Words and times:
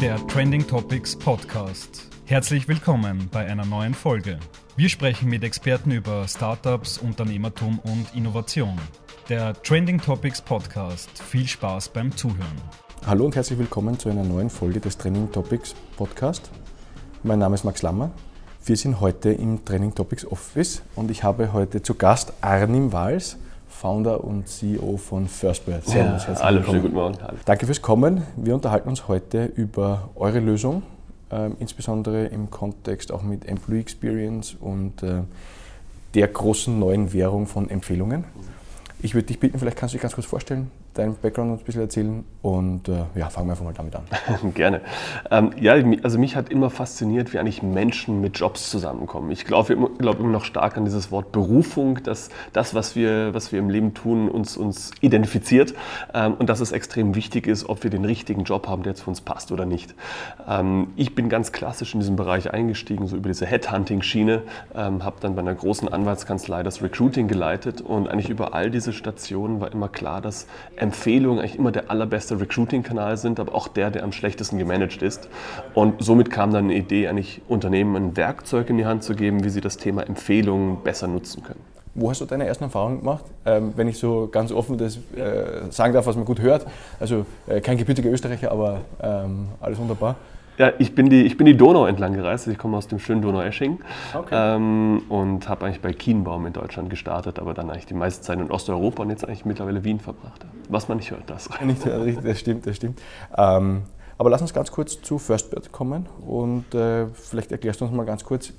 Der 0.00 0.24
Trending 0.28 0.66
Topics 0.66 1.16
Podcast. 1.16 2.08
Herzlich 2.26 2.68
willkommen 2.68 3.28
bei 3.32 3.46
einer 3.46 3.64
neuen 3.64 3.94
Folge. 3.94 4.38
Wir 4.76 4.88
sprechen 4.88 5.28
mit 5.28 5.42
Experten 5.42 5.90
über 5.90 6.28
Startups, 6.28 6.98
Unternehmertum 6.98 7.80
und 7.80 8.14
Innovation. 8.14 8.78
Der 9.28 9.60
Trending 9.62 10.00
Topics 10.00 10.40
Podcast. 10.40 11.22
Viel 11.22 11.48
Spaß 11.48 11.88
beim 11.88 12.16
Zuhören. 12.16 12.60
Hallo 13.06 13.24
und 13.24 13.34
herzlich 13.34 13.58
willkommen 13.58 13.98
zu 13.98 14.08
einer 14.08 14.24
neuen 14.24 14.50
Folge 14.50 14.80
des 14.80 14.96
Training 14.96 15.32
Topics 15.32 15.74
Podcast. 15.96 16.50
Mein 17.24 17.40
Name 17.40 17.54
ist 17.54 17.64
Max 17.64 17.82
Lammer. 17.82 18.12
Wir 18.64 18.76
sind 18.76 19.00
heute 19.00 19.32
im 19.32 19.64
Training 19.64 19.92
Topics 19.94 20.24
Office 20.24 20.82
und 20.94 21.10
ich 21.10 21.24
habe 21.24 21.52
heute 21.52 21.82
zu 21.82 21.94
Gast 21.94 22.32
Arnim 22.40 22.92
Wals, 22.92 23.36
Founder 23.72 24.22
und 24.22 24.46
CEO 24.46 24.96
von 24.96 25.26
Firstbird. 25.26 25.84
Servus, 25.84 26.26
ja, 26.26 26.40
hallo, 26.40 26.62
schönen 26.62 26.82
guten 26.82 26.94
Morgen. 26.94 27.18
Danke 27.44 27.66
fürs 27.66 27.82
Kommen. 27.82 28.22
Wir 28.36 28.54
unterhalten 28.54 28.88
uns 28.88 29.08
heute 29.08 29.46
über 29.46 30.10
eure 30.14 30.38
Lösung, 30.38 30.82
äh, 31.30 31.50
insbesondere 31.58 32.26
im 32.26 32.50
Kontext 32.50 33.10
auch 33.10 33.22
mit 33.22 33.48
Employee 33.48 33.80
Experience 33.80 34.54
und 34.60 35.02
äh, 35.02 35.22
der 36.14 36.28
großen 36.28 36.78
neuen 36.78 37.12
Währung 37.12 37.46
von 37.46 37.70
Empfehlungen. 37.70 38.24
Ich 39.00 39.14
würde 39.14 39.26
dich 39.26 39.40
bitten, 39.40 39.58
vielleicht 39.58 39.76
kannst 39.76 39.94
du 39.94 39.96
dich 39.96 40.02
ganz 40.02 40.14
kurz 40.14 40.26
vorstellen, 40.26 40.70
deinen 40.94 41.16
Background 41.16 41.60
ein 41.60 41.64
bisschen 41.64 41.82
erzählen 41.82 42.24
und 42.42 42.88
äh, 42.88 43.04
ja, 43.14 43.30
fangen 43.30 43.46
wir 43.46 43.52
einfach 43.52 43.64
mal 43.64 43.72
damit 43.72 43.94
an. 43.94 44.02
Gerne. 44.54 44.80
Ähm, 45.30 45.52
ja, 45.60 45.74
also 46.02 46.18
mich 46.18 46.36
hat 46.36 46.50
immer 46.50 46.70
fasziniert, 46.70 47.32
wie 47.32 47.38
eigentlich 47.38 47.62
Menschen 47.62 48.20
mit 48.20 48.38
Jobs 48.38 48.68
zusammenkommen. 48.68 49.30
Ich 49.30 49.44
glaube 49.44 49.76
glaub 49.98 50.18
immer 50.18 50.30
noch 50.30 50.44
stark 50.44 50.76
an 50.76 50.84
dieses 50.84 51.10
Wort 51.10 51.32
Berufung, 51.32 52.02
dass 52.02 52.30
das, 52.52 52.74
was 52.74 52.96
wir, 52.96 53.32
was 53.32 53.52
wir 53.52 53.58
im 53.58 53.70
Leben 53.70 53.94
tun, 53.94 54.28
uns, 54.28 54.56
uns 54.56 54.90
identifiziert 55.00 55.74
ähm, 56.12 56.34
und 56.34 56.48
dass 56.48 56.60
es 56.60 56.72
extrem 56.72 57.14
wichtig 57.14 57.46
ist, 57.46 57.68
ob 57.68 57.84
wir 57.84 57.90
den 57.90 58.04
richtigen 58.04 58.44
Job 58.44 58.68
haben, 58.68 58.82
der 58.82 58.94
für 58.94 59.08
uns 59.08 59.20
passt 59.20 59.52
oder 59.52 59.64
nicht. 59.64 59.94
Ähm, 60.46 60.88
ich 60.96 61.14
bin 61.14 61.28
ganz 61.28 61.52
klassisch 61.52 61.94
in 61.94 62.00
diesem 62.00 62.16
Bereich 62.16 62.52
eingestiegen, 62.52 63.06
so 63.06 63.16
über 63.16 63.28
diese 63.28 63.46
Headhunting-Schiene, 63.46 64.42
ähm, 64.74 65.04
habe 65.04 65.16
dann 65.20 65.34
bei 65.34 65.40
einer 65.40 65.54
großen 65.54 65.88
Anwaltskanzlei 65.88 66.62
das 66.62 66.82
Recruiting 66.82 67.28
geleitet 67.28 67.80
und 67.80 68.08
eigentlich 68.08 68.28
über 68.28 68.52
all 68.52 68.70
diese 68.70 68.92
Stationen 68.92 69.60
war 69.60 69.72
immer 69.72 69.88
klar, 69.88 70.20
dass 70.20 70.46
Empfehlungen 70.82 71.38
eigentlich 71.38 71.58
immer 71.58 71.72
der 71.72 71.90
allerbeste 71.90 72.38
Recruiting-Kanal 72.40 73.16
sind, 73.16 73.40
aber 73.40 73.54
auch 73.54 73.68
der, 73.68 73.90
der 73.90 74.04
am 74.04 74.12
schlechtesten 74.12 74.58
gemanagt 74.58 75.00
ist. 75.00 75.28
Und 75.74 76.04
somit 76.04 76.30
kam 76.30 76.52
dann 76.52 76.64
eine 76.64 76.74
Idee, 76.74 77.08
eigentlich 77.08 77.40
Unternehmen 77.48 77.96
ein 77.96 78.16
Werkzeug 78.16 78.68
in 78.68 78.78
die 78.78 78.84
Hand 78.84 79.02
zu 79.02 79.14
geben, 79.14 79.44
wie 79.44 79.50
sie 79.50 79.60
das 79.60 79.76
Thema 79.76 80.02
Empfehlungen 80.02 80.82
besser 80.82 81.08
nutzen 81.08 81.42
können. 81.42 81.60
Wo 81.94 82.08
hast 82.08 82.22
du 82.22 82.24
deine 82.24 82.46
ersten 82.46 82.64
Erfahrungen 82.64 83.00
gemacht? 83.00 83.24
Ähm, 83.44 83.74
wenn 83.76 83.86
ich 83.86 83.98
so 83.98 84.28
ganz 84.30 84.50
offen 84.50 84.78
das 84.78 84.96
äh, 84.96 85.70
sagen 85.70 85.92
darf, 85.92 86.06
was 86.06 86.16
man 86.16 86.24
gut 86.24 86.40
hört. 86.40 86.66
Also 86.98 87.26
äh, 87.46 87.60
kein 87.60 87.76
gebürtiger 87.76 88.10
Österreicher, 88.10 88.50
aber 88.50 88.80
ähm, 89.02 89.48
alles 89.60 89.78
wunderbar. 89.78 90.16
Ja, 90.58 90.72
ich 90.78 90.94
bin, 90.94 91.08
die, 91.08 91.22
ich 91.22 91.36
bin 91.36 91.46
die 91.46 91.56
Donau 91.56 91.86
entlang 91.86 92.12
gereist. 92.12 92.46
Ich 92.46 92.58
komme 92.58 92.76
aus 92.76 92.86
dem 92.86 92.98
schönen 92.98 93.22
Donau-Esching 93.22 93.80
okay. 94.14 94.34
ähm, 94.56 95.02
und 95.08 95.48
habe 95.48 95.64
eigentlich 95.64 95.80
bei 95.80 95.92
Kienbaum 95.92 96.46
in 96.46 96.52
Deutschland 96.52 96.90
gestartet, 96.90 97.38
aber 97.38 97.54
dann 97.54 97.70
eigentlich 97.70 97.86
die 97.86 97.94
meiste 97.94 98.22
Zeit 98.22 98.38
in 98.38 98.50
Osteuropa 98.50 99.02
und 99.02 99.10
jetzt 99.10 99.26
eigentlich 99.26 99.44
mittlerweile 99.44 99.82
Wien 99.84 99.98
verbracht. 99.98 100.44
Was 100.68 100.88
man 100.88 100.98
nicht 100.98 101.10
hört, 101.10 101.28
das. 101.28 101.48
Nicht, 101.62 101.86
das 101.86 102.38
stimmt, 102.38 102.66
das 102.66 102.76
stimmt. 102.76 103.00
Ähm, 103.36 103.82
aber 104.18 104.30
lass 104.30 104.42
uns 104.42 104.52
ganz 104.52 104.70
kurz 104.70 105.00
zu 105.00 105.18
Firstbird 105.18 105.72
kommen 105.72 106.06
und 106.26 106.74
äh, 106.74 107.06
vielleicht 107.08 107.50
erklärst 107.50 107.80
du 107.80 107.86
uns 107.86 107.94
mal 107.94 108.04
ganz 108.04 108.22
kurz, 108.22 108.52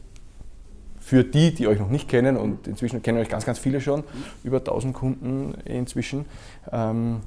für 0.99 1.23
die, 1.23 1.53
die 1.53 1.67
euch 1.67 1.79
noch 1.79 1.89
nicht 1.89 2.07
kennen 2.07 2.37
und 2.37 2.65
inzwischen 2.65 3.03
kennen 3.03 3.17
euch 3.17 3.27
ganz, 3.27 3.45
ganz 3.45 3.59
viele 3.59 3.81
schon, 3.81 4.03
über 4.43 4.59
1000 4.59 4.93
Kunden 4.93 5.53
inzwischen. 5.65 6.25
Ähm, 6.71 7.19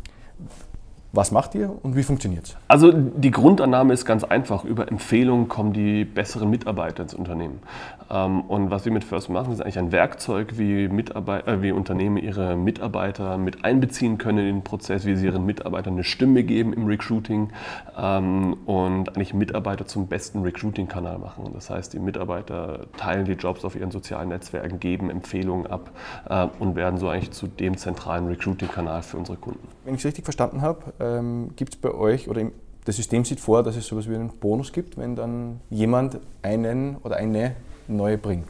was 1.16 1.32
macht 1.32 1.54
ihr 1.54 1.72
und 1.82 1.96
wie 1.96 2.02
funktioniert 2.02 2.44
es? 2.44 2.56
Also 2.68 2.92
die 2.92 3.30
Grundannahme 3.30 3.94
ist 3.94 4.04
ganz 4.04 4.22
einfach. 4.22 4.64
Über 4.64 4.88
Empfehlungen 4.88 5.48
kommen 5.48 5.72
die 5.72 6.04
besseren 6.04 6.50
Mitarbeiter 6.50 7.02
ins 7.02 7.14
Unternehmen. 7.14 7.60
Ähm, 8.10 8.42
und 8.42 8.70
was 8.70 8.84
wir 8.84 8.92
mit 8.92 9.04
First 9.04 9.28
machen, 9.28 9.52
ist 9.52 9.60
eigentlich 9.60 9.78
ein 9.78 9.92
Werkzeug, 9.92 10.58
wie, 10.58 10.88
Mitarbeit 10.88 11.46
äh, 11.46 11.62
wie 11.62 11.72
Unternehmen 11.72 12.16
ihre 12.16 12.56
Mitarbeiter 12.56 13.38
mit 13.38 13.64
einbeziehen 13.64 14.18
können 14.18 14.38
in 14.38 14.56
den 14.56 14.64
Prozess, 14.64 15.04
wie 15.06 15.16
sie 15.16 15.26
ihren 15.26 15.44
Mitarbeitern 15.44 15.94
eine 15.94 16.04
Stimme 16.04 16.44
geben 16.44 16.72
im 16.72 16.86
Recruiting 16.86 17.50
ähm, 17.98 18.56
und 18.66 19.16
eigentlich 19.16 19.34
Mitarbeiter 19.34 19.86
zum 19.86 20.06
besten 20.06 20.42
Recruiting-Kanal 20.42 21.18
machen. 21.18 21.50
Das 21.54 21.70
heißt, 21.70 21.92
die 21.92 21.98
Mitarbeiter 21.98 22.86
teilen 22.96 23.24
die 23.24 23.32
Jobs 23.32 23.64
auf 23.64 23.74
ihren 23.74 23.90
sozialen 23.90 24.28
Netzwerken, 24.28 24.78
geben 24.78 25.10
Empfehlungen 25.10 25.66
ab 25.66 25.90
äh, 26.28 26.46
und 26.58 26.76
werden 26.76 26.98
so 26.98 27.08
eigentlich 27.08 27.32
zu 27.32 27.46
dem 27.46 27.76
zentralen 27.76 28.26
Recruiting-Kanal 28.28 29.02
für 29.02 29.16
unsere 29.16 29.38
Kunden. 29.38 29.66
Wenn 29.84 29.94
ich 29.94 30.00
es 30.00 30.06
richtig 30.06 30.24
verstanden 30.24 30.62
habe, 30.62 30.92
ähm, 31.00 31.50
gibt 31.56 31.74
es 31.74 31.80
bei 31.80 31.92
euch 31.92 32.28
oder 32.28 32.40
im, 32.40 32.52
das 32.84 32.96
System 32.96 33.24
sieht 33.24 33.40
vor, 33.40 33.64
dass 33.64 33.76
es 33.76 33.86
sowas 33.86 34.08
wie 34.08 34.14
einen 34.14 34.28
Bonus 34.28 34.72
gibt, 34.72 34.96
wenn 34.96 35.16
dann 35.16 35.60
jemand 35.70 36.20
einen 36.42 36.96
oder 36.98 37.16
eine 37.16 37.56
neue 37.88 38.18
bringt. 38.18 38.48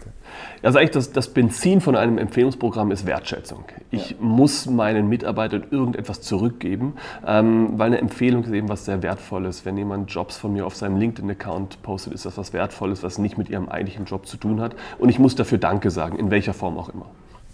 Also 0.62 0.78
eigentlich 0.78 0.90
das, 0.90 1.12
das 1.12 1.28
Benzin 1.28 1.80
von 1.80 1.96
einem 1.96 2.18
Empfehlungsprogramm 2.18 2.90
ist 2.90 3.06
Wertschätzung. 3.06 3.64
Ich 3.90 4.10
ja. 4.10 4.16
muss 4.20 4.66
meinen 4.66 5.08
Mitarbeitern 5.08 5.64
irgendetwas 5.70 6.20
zurückgeben, 6.22 6.94
ähm, 7.26 7.78
weil 7.78 7.88
eine 7.88 7.98
Empfehlung 7.98 8.44
ist 8.44 8.52
eben 8.52 8.68
was 8.68 8.84
sehr 8.84 9.02
Wertvolles. 9.02 9.64
Wenn 9.64 9.76
jemand 9.76 10.10
Jobs 10.10 10.36
von 10.36 10.52
mir 10.52 10.66
auf 10.66 10.74
seinem 10.74 10.96
LinkedIn-Account 10.96 11.82
postet, 11.82 12.12
ist 12.14 12.26
das 12.26 12.36
was 12.36 12.52
Wertvolles, 12.52 13.02
was 13.02 13.18
nicht 13.18 13.38
mit 13.38 13.48
ihrem 13.48 13.68
eigentlichen 13.68 14.04
Job 14.04 14.26
zu 14.26 14.36
tun 14.36 14.60
hat. 14.60 14.74
Und 14.98 15.08
ich 15.08 15.18
muss 15.18 15.34
dafür 15.34 15.58
Danke 15.58 15.90
sagen, 15.90 16.18
in 16.18 16.30
welcher 16.30 16.54
Form 16.54 16.78
auch 16.78 16.88
immer. 16.88 17.06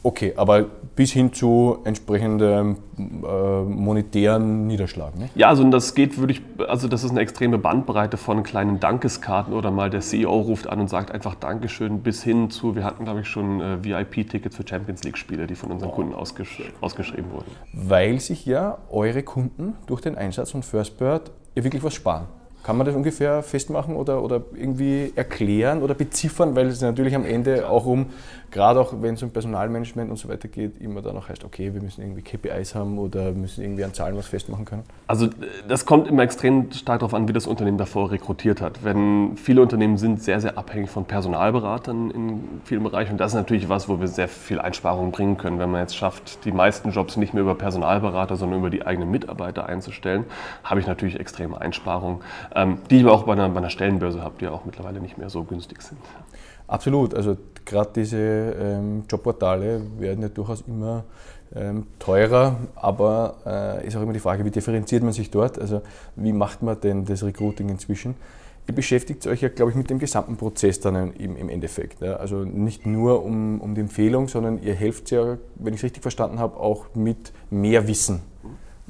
Okay, 0.05 0.33
aber 0.37 0.65
bis 0.97 1.13
hin 1.13 1.33
zu 1.33 1.79
entsprechendem 1.85 2.77
äh, 2.99 3.63
monetären 3.63 4.67
Niederschlag. 4.67 5.17
Ne? 5.17 5.31
Ja, 5.35 5.49
also 5.49 5.63
das 5.71 5.95
geht, 5.95 6.19
würde 6.19 6.35
ich, 6.35 6.43
also 6.69 6.89
das 6.89 7.05
ist 7.05 7.11
eine 7.13 7.21
extreme 7.21 7.57
Bandbreite 7.59 8.17
von 8.17 8.43
kleinen 8.43 8.81
Dankeskarten 8.81 9.55
oder 9.55 9.71
mal 9.71 9.91
der 9.91 10.01
CEO 10.01 10.41
ruft 10.41 10.69
an 10.69 10.81
und 10.81 10.91
sagt 10.91 11.13
einfach 11.13 11.37
Dankeschön 11.37 12.01
bis 12.01 12.23
hin 12.23 12.51
zu, 12.51 12.75
wir 12.75 12.85
hatten 12.85 13.05
glaube 13.05 13.21
ich 13.21 13.29
schon 13.29 13.61
äh, 13.61 13.85
VIP-Tickets 13.85 14.57
für 14.57 14.67
Champions 14.67 15.05
League-Spiele, 15.05 15.47
die 15.47 15.55
von 15.55 15.71
unseren 15.71 15.91
oh. 15.91 15.95
Kunden 15.95 16.15
ausgesch 16.15 16.63
ausgeschrieben 16.81 17.31
wurden. 17.33 17.51
Weil 17.73 18.19
sich 18.21 18.45
ja 18.45 18.79
eure 18.91 19.23
Kunden 19.23 19.75
durch 19.87 20.01
den 20.01 20.17
Einsatz 20.17 20.51
von 20.51 20.63
Firstbird 20.63 21.31
ja 21.55 21.65
wirklich 21.65 21.83
was 21.83 21.95
sparen. 21.95 22.27
Kann 22.63 22.77
man 22.77 22.87
das 22.87 22.95
ungefähr 22.95 23.43
festmachen 23.43 23.97
oder, 23.97 24.23
oder 24.23 24.43
irgendwie 24.55 25.13
erklären 25.17 25.83
oder 25.83 25.95
beziffern, 25.95 26.55
weil 26.55 26.69
es 26.69 26.81
natürlich 26.81 27.15
am 27.15 27.25
Ende 27.25 27.69
auch 27.69 27.87
um 27.87 28.07
gerade 28.53 28.79
auch 28.79 28.93
wenn 29.01 29.15
es 29.15 29.23
um 29.23 29.31
Personalmanagement 29.31 30.11
und 30.11 30.17
so 30.17 30.29
weiter 30.29 30.47
geht, 30.47 30.81
immer 30.81 31.03
dann 31.03 31.17
auch 31.17 31.29
heißt, 31.29 31.43
okay, 31.45 31.75
wir 31.75 31.81
müssen 31.81 32.03
irgendwie 32.03 32.23
KPIs 32.23 32.75
haben 32.75 32.99
oder 32.99 33.33
müssen 33.33 33.65
irgendwie 33.65 33.83
an 33.83 33.95
Zahlen 33.95 34.17
was 34.17 34.27
festmachen 34.27 34.65
können? 34.65 34.85
Also 35.07 35.29
das 35.67 35.87
kommt 35.87 36.07
immer 36.07 36.23
extrem 36.23 36.71
stark 36.71 37.01
darauf 37.01 37.15
an, 37.15 37.27
wie 37.27 37.33
das 37.33 37.47
Unternehmen 37.47 37.79
davor 37.79 38.11
rekrutiert 38.11 38.61
hat. 38.61 38.85
Wenn 38.85 39.37
viele 39.37 39.63
Unternehmen 39.63 39.97
sind 39.97 40.23
sehr, 40.23 40.41
sehr 40.41 40.59
abhängig 40.59 40.91
von 40.91 41.07
Personalberatern 41.07 42.11
in 42.11 42.61
vielen 42.65 42.83
Bereichen 42.85 43.13
und 43.13 43.19
das 43.19 43.33
ist 43.33 43.37
natürlich 43.37 43.69
was, 43.69 43.89
wo 43.89 43.99
wir 43.99 44.07
sehr 44.07 44.29
viel 44.29 44.61
Einsparungen 44.61 45.11
bringen 45.13 45.39
können. 45.39 45.59
Wenn 45.59 45.71
man 45.71 45.81
jetzt 45.81 45.97
schafft, 45.97 46.45
die 46.45 46.53
meisten 46.53 46.91
Jobs 46.91 47.17
nicht 47.17 47.33
mehr 47.33 47.43
über 47.43 47.55
Personalberater, 47.55 48.37
sondern 48.37 48.61
über 48.61 48.71
die 48.71 48.87
eigenen 48.87 49.11
Mitarbeiter 49.11 49.67
einzustellen, 49.67 50.25
habe 50.63 50.79
ich 50.79 50.87
natürlich 50.87 51.19
extreme 51.19 51.59
Einsparungen, 51.59 52.21
die 52.91 53.01
ich 53.01 53.07
auch 53.07 53.23
bei 53.25 53.33
einer, 53.33 53.49
bei 53.49 53.59
einer 53.59 53.71
Stellenbörse 53.71 54.23
habe, 54.23 54.35
die 54.41 54.49
auch 54.49 54.65
mittlerweile 54.65 55.01
nicht 55.01 55.19
mehr 55.19 55.31
so 55.31 55.45
günstig 55.45 55.83
sind. 55.83 55.99
Absolut. 56.67 57.15
Also 57.15 57.37
gerade 57.65 57.91
diese 57.95 58.19
ähm, 58.19 59.05
Jobportale 59.09 59.83
werden 59.99 60.23
ja 60.23 60.29
durchaus 60.29 60.63
immer 60.67 61.05
ähm, 61.55 61.87
teurer, 61.99 62.57
aber 62.77 63.37
äh, 63.47 63.87
ist 63.87 63.97
auch 63.97 64.03
immer 64.03 64.13
die 64.13 64.21
Frage, 64.21 64.45
wie 64.45 64.51
differenziert 64.51 65.03
man 65.03 65.13
sich 65.13 65.31
dort? 65.31 65.59
Also 65.59 65.83
wie 66.17 66.33
macht 66.33 66.63
man 66.63 66.81
denn 66.81 67.05
das 67.05 67.23
Recruiting 67.23 67.69
inzwischen? 67.69 68.15
Ihr 68.69 68.75
beschäftigt 68.75 69.27
euch 69.27 69.43
ja, 69.43 69.49
glaube 69.49 69.73
ich, 69.73 69.77
mit 69.77 69.91
dem 69.91 69.99
gesamten 69.99 70.37
Prozess 70.37 70.79
dann 70.79 71.13
im, 71.15 71.37
im 71.37 71.49
Endeffekt. 71.49 72.01
Ja? 72.01 72.17
Also 72.17 72.45
nicht 72.45 72.87
nur 72.87 73.25
um, 73.25 73.61
um 73.61 73.75
die 73.75 73.81
Empfehlung, 73.81 74.29
sondern 74.29 74.63
ihr 74.63 74.75
helft 74.75 75.11
ja, 75.11 75.37
wenn 75.57 75.75
ich 75.75 75.81
es 75.81 75.85
richtig 75.85 76.03
verstanden 76.03 76.39
habe, 76.39 76.59
auch 76.59 76.87
mit 76.95 77.33
mehr 77.51 77.89
Wissen. 77.89 78.23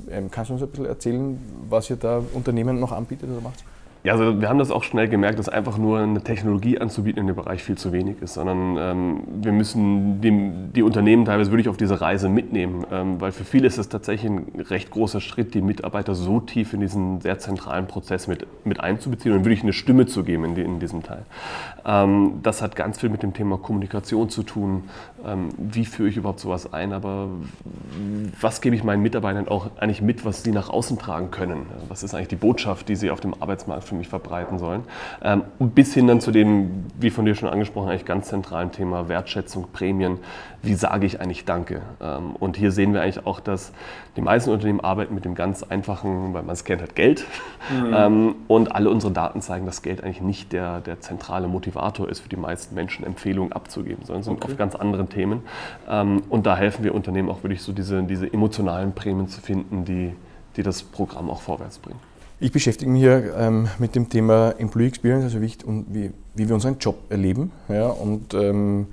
Ähm, 0.09 0.31
kannst 0.31 0.51
du 0.51 0.55
uns 0.55 0.63
ein 0.63 0.69
bisschen 0.69 0.87
erzählen, 0.87 1.39
was 1.69 1.91
ihr 1.91 1.97
da 1.97 2.23
Unternehmen 2.33 2.81
noch 2.81 2.93
anbietet 2.93 3.31
oder 3.31 3.41
macht? 3.41 3.65
Ja, 4.05 4.15
also 4.15 4.41
wir 4.41 4.49
haben 4.49 4.59
das 4.59 4.73
auch 4.73 4.83
schnell 4.83 5.07
gemerkt, 5.07 5.39
dass 5.39 5.49
einfach 5.49 5.79
nur 5.79 6.01
eine 6.01 6.21
Technologie 6.21 6.77
anzubieten 6.77 7.21
in 7.21 7.29
dem 7.29 7.37
Bereich 7.37 7.63
viel 7.63 7.79
zu 7.79 7.93
wenig 7.93 8.21
ist, 8.21 8.35
sondern 8.35 8.77
ähm, 8.77 9.21
wir 9.41 9.53
müssen 9.53 10.21
die, 10.21 10.51
die, 10.75 10.83
Unternehmen 10.83 11.25
teilweise 11.25 11.53
wirklich 11.53 11.69
auf 11.69 11.77
diese 11.77 12.01
Reise 12.01 12.29
mitnehmen, 12.29 12.85
ähm, 12.91 13.21
weil 13.21 13.31
für 13.31 13.45
viele 13.45 13.69
ist 13.69 13.79
es 13.79 13.89
tatsächlich 13.89 14.29
ein 14.29 14.61
recht 14.71 14.91
großer 14.91 15.21
Schritt, 15.21 15.55
die 15.55 15.63
Mitarbeiter 15.63 16.17
so 16.17 16.41
tief 16.41 16.73
in 16.73 16.81
diesen 16.81 17.21
sehr 17.21 17.39
zentralen 17.39 17.87
Prozess 17.87 18.27
mit, 18.27 18.45
mit 18.65 18.81
einzubeziehen 18.81 19.37
und 19.37 19.45
wirklich 19.45 19.63
eine 19.63 19.73
Stimme 19.73 20.07
zu 20.07 20.25
geben 20.25 20.47
in, 20.47 20.55
die, 20.57 20.63
in 20.63 20.81
diesem 20.81 21.05
Teil. 21.05 21.23
Ähm, 21.87 22.41
das 22.43 22.61
hat 22.61 22.75
ganz 22.75 22.99
viel 22.99 23.09
mit 23.09 23.23
dem 23.23 23.35
Thema 23.35 23.57
Kommunikation 23.57 24.29
zu 24.31 24.43
tun. 24.43 24.83
Ähm, 25.25 25.51
wie 25.59 25.85
führe 25.85 26.09
ich 26.09 26.17
überhaupt 26.17 26.41
sowas 26.41 26.73
ein, 26.73 26.93
aber 26.93 27.29
was 28.41 28.61
gebe 28.61 28.75
ich 28.75 28.83
meinen 28.83 29.03
Mitarbeitern 29.03 29.47
auch 29.47 29.71
eigentlich 29.79 30.03
mit, 30.03 30.25
was 30.25 30.43
sie 30.43 30.51
nach 30.51 30.71
außen 30.71 30.99
tragen 30.99 31.31
können? 31.31 31.67
Was 31.87 32.03
ist 32.03 32.17
eigentlich 32.17 32.27
die 32.27 32.37
Botschaft, 32.37 32.89
die 32.89 32.97
sie 32.97 33.13
auf 33.13 33.21
dem 33.21 33.35
Arbeitsmarkt 33.41 33.92
für 33.93 33.99
mich 33.99 34.09
verbreiten 34.09 34.59
sollen. 34.59 34.85
Ähm, 35.23 35.43
bis 35.59 35.95
hin 35.95 36.07
dann 36.07 36.21
zu 36.21 36.31
dem, 36.31 36.87
wie 36.99 37.11
von 37.11 37.25
dir 37.25 37.35
schon 37.35 37.49
angesprochen, 37.49 37.91
eigentlich 37.91 38.07
ganz 38.07 38.29
zentralen 38.29 38.73
Thema 38.73 39.09
Wertschätzung, 39.09 39.69
Prämien. 39.73 40.19
Wie 40.63 40.75
sage 40.75 41.07
ich 41.07 41.21
eigentlich 41.21 41.45
Danke? 41.45 41.83
Ähm, 42.01 42.37
und 42.39 42.57
hier 42.57 42.73
sehen 42.73 42.95
wir 42.95 43.03
eigentlich 43.03 43.27
auch, 43.27 43.41
dass 43.41 43.73
die 44.17 44.21
meisten 44.21 44.51
Unternehmen 44.51 44.81
arbeiten 44.81 45.15
mit 45.15 45.25
dem 45.25 45.35
ganz 45.35 45.63
einfachen, 45.63 46.33
weil 46.33 46.43
man 46.43 46.55
es 46.55 46.65
kennt, 46.65 46.83
hat 46.83 46.95
Geld. 46.95 47.27
Mhm. 47.71 47.95
Ähm, 47.95 48.35
und 48.49 48.75
alle 48.75 48.91
unsere 48.91 49.13
Daten 49.13 49.43
zeigen, 49.43 49.67
dass 49.67 49.83
Geld 49.83 50.03
eigentlich 50.03 50.23
nicht 50.23 50.53
der, 50.53 50.81
der 50.81 51.01
zentrale 51.01 51.49
Motivator 51.49 52.09
ist 52.09 52.21
für 52.21 52.29
die 52.29 52.37
meisten 52.37 52.75
Menschen, 52.75 53.05
Empfehlungen 53.05 53.53
abzugeben, 53.53 54.05
sondern 54.05 54.23
sind 54.23 54.35
okay. 54.35 54.53
auf 54.53 54.57
ganz 54.57 54.75
anderen 54.75 55.09
Themen. 55.09 55.43
Ähm, 55.89 56.23
und 56.31 56.47
da 56.47 56.57
helfen 56.57 56.85
wir 56.85 56.95
Unternehmen 56.95 57.29
auch 57.29 57.43
wirklich 57.43 57.63
so 57.63 57.73
diese, 57.73 58.03
diese 58.05 58.33
emotionalen 58.33 58.93
Prämien 58.93 59.29
zu 59.29 59.41
finden, 59.41 59.85
die, 59.85 60.15
die 60.57 60.63
das 60.63 60.83
Programm 60.83 61.29
auch 61.29 61.43
vorwärts 61.43 61.79
bringen. 61.79 62.01
Ich 62.43 62.51
beschäftige 62.51 62.91
mich 62.91 63.03
hier 63.03 63.37
ähm, 63.39 63.69
mit 63.79 63.95
dem 63.95 64.09
Thema 64.09 64.53
Employee 64.59 64.89
Experience, 64.89 65.23
also 65.23 65.41
wie, 65.41 65.55
wie, 65.91 66.11
wie 66.35 66.49
wir 66.49 66.57
unseren 66.57 66.77
Job 66.77 66.97
erleben. 67.09 67.53
Ja, 67.69 67.87
und 67.87 68.35
ähm, 68.35 68.89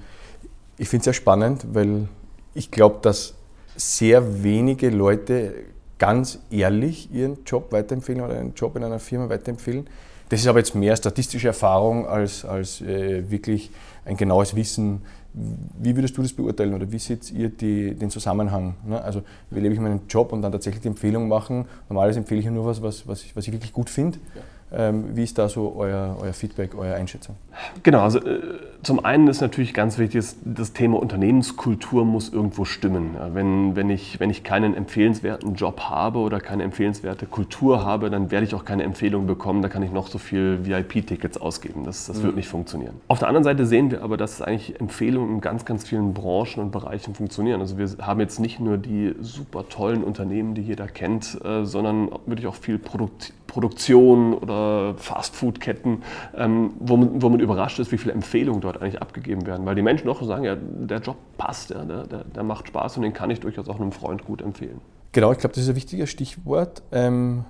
ich 0.77 0.87
finde 0.87 0.99
es 0.99 1.05
sehr 1.05 1.13
spannend, 1.13 1.65
weil 1.73 2.07
ich 2.53 2.69
glaube, 2.69 2.99
dass 3.01 3.33
sehr 3.75 4.43
wenige 4.43 4.91
Leute 4.91 5.55
ganz 5.97 6.37
ehrlich 6.51 7.11
ihren 7.11 7.43
Job 7.43 7.71
weiterempfehlen 7.71 8.21
oder 8.21 8.37
einen 8.37 8.53
Job 8.53 8.75
in 8.75 8.83
einer 8.83 8.99
Firma 8.99 9.29
weiterempfehlen. 9.29 9.87
Das 10.29 10.41
ist 10.41 10.45
aber 10.45 10.59
jetzt 10.59 10.75
mehr 10.75 10.95
statistische 10.95 11.47
Erfahrung 11.47 12.05
als, 12.05 12.45
als 12.45 12.81
äh, 12.81 13.31
wirklich 13.31 13.71
ein 14.05 14.15
genaues 14.15 14.55
Wissen. 14.55 15.01
Wie 15.33 15.95
würdest 15.95 16.17
du 16.17 16.21
das 16.21 16.33
beurteilen 16.33 16.73
oder 16.73 16.91
wie 16.91 16.97
seht 16.97 17.31
ihr 17.31 17.49
die, 17.49 17.93
den 17.93 18.09
Zusammenhang? 18.09 18.75
Ne? 18.85 19.01
Also, 19.01 19.21
wie 19.51 19.59
lebe 19.59 19.73
ich 19.73 19.79
meinen 19.79 20.01
Job 20.09 20.33
und 20.33 20.41
dann 20.41 20.51
tatsächlich 20.51 20.81
die 20.81 20.87
Empfehlung 20.87 21.27
machen? 21.27 21.65
Normalerweise 21.87 22.19
empfehle 22.19 22.39
ich 22.39 22.45
ja 22.45 22.51
nur 22.51 22.65
was, 22.65 22.81
was, 22.81 23.07
was, 23.07 23.23
ich, 23.23 23.35
was 23.35 23.45
ich 23.47 23.53
wirklich 23.53 23.71
gut 23.71 23.89
finde. 23.89 24.17
Ja. 24.35 24.41
Ähm, 24.71 25.15
wie 25.15 25.23
ist 25.23 25.37
da 25.37 25.49
so 25.49 25.75
euer, 25.77 26.17
euer 26.21 26.33
Feedback, 26.33 26.75
eure 26.77 26.93
Einschätzung? 26.93 27.35
Genau, 27.81 28.01
also 28.01 28.19
äh, 28.19 28.39
zum 28.83 29.03
einen 29.03 29.27
ist 29.27 29.41
natürlich 29.41 29.73
ganz 29.73 29.97
wichtig, 29.97 30.23
das 30.45 30.73
Thema 30.73 30.99
Unternehmenskultur 30.99 32.05
muss 32.05 32.29
irgendwo 32.29 32.65
stimmen. 32.65 33.15
Wenn, 33.33 33.75
wenn, 33.75 33.89
ich, 33.89 34.19
wenn 34.19 34.29
ich 34.29 34.43
keinen 34.43 34.75
empfehlenswerten 34.75 35.55
Job 35.55 35.81
habe 35.81 36.19
oder 36.19 36.39
keine 36.39 36.63
empfehlenswerte 36.63 37.25
Kultur 37.25 37.83
habe, 37.83 38.09
dann 38.11 38.31
werde 38.31 38.45
ich 38.45 38.53
auch 38.53 38.63
keine 38.63 38.83
Empfehlung 38.83 39.25
bekommen, 39.25 39.61
da 39.61 39.69
kann 39.69 39.81
ich 39.81 39.91
noch 39.91 40.07
so 40.07 40.19
viel 40.19 40.59
VIP-Tickets 40.63 41.37
ausgeben. 41.37 41.83
Das, 41.83 42.05
das 42.05 42.19
mhm. 42.19 42.23
wird 42.23 42.35
nicht 42.35 42.47
funktionieren. 42.47 42.95
Auf 43.07 43.19
der 43.19 43.27
anderen 43.27 43.43
Seite 43.43 43.65
sehen 43.65 43.89
wir 43.89 44.03
aber, 44.03 44.17
dass 44.17 44.41
eigentlich 44.41 44.79
Empfehlungen 44.79 45.35
in 45.35 45.41
ganz, 45.41 45.65
ganz 45.65 45.87
vielen 45.87 46.13
Branchen 46.13 46.59
und 46.61 46.71
Bereichen 46.71 47.15
funktionieren. 47.15 47.59
Also 47.59 47.77
wir 47.77 47.89
haben 48.05 48.19
jetzt 48.19 48.39
nicht 48.39 48.59
nur 48.59 48.77
die 48.77 49.15
super 49.19 49.67
tollen 49.67 50.03
Unternehmen, 50.03 50.53
die 50.53 50.61
jeder 50.61 50.87
kennt, 50.87 51.39
äh, 51.43 51.65
sondern 51.65 52.09
wirklich 52.27 52.47
auch 52.47 52.55
viel 52.55 52.77
Produkt, 52.77 53.33
Produktion 53.49 54.33
oder 54.33 54.93
Fastfood-Ketten, 54.95 56.03
ähm, 56.37 56.71
wo, 56.79 56.95
man, 56.95 57.21
wo 57.21 57.29
man 57.29 57.39
überrascht 57.39 57.79
ist, 57.79 57.91
wie 57.91 57.97
viele 57.97 58.13
Empfehlungen 58.13 58.61
dort 58.61 58.81
eigentlich 58.81 59.01
abgegeben 59.01 59.45
werden. 59.45 59.65
Weil 59.65 59.75
die 59.75 59.81
Menschen 59.81 60.07
doch 60.07 60.23
sagen, 60.23 60.45
ja, 60.45 60.55
der 60.55 60.99
Job 60.99 61.17
passt, 61.37 61.71
ja, 61.71 61.83
der, 61.83 62.07
der, 62.07 62.23
der 62.23 62.43
macht 62.43 62.67
Spaß 62.67 62.97
und 62.97 63.03
den 63.03 63.13
kann 63.13 63.29
ich 63.31 63.39
durchaus 63.39 63.67
auch 63.67 63.79
einem 63.79 63.91
Freund 63.91 64.23
gut 64.23 64.41
empfehlen. 64.41 64.79
Genau, 65.11 65.31
ich 65.31 65.39
glaube, 65.39 65.55
das 65.55 65.63
ist 65.63 65.69
ein 65.69 65.75
wichtiges 65.75 66.09
Stichwort. 66.09 66.83
Ähm, 66.91 67.43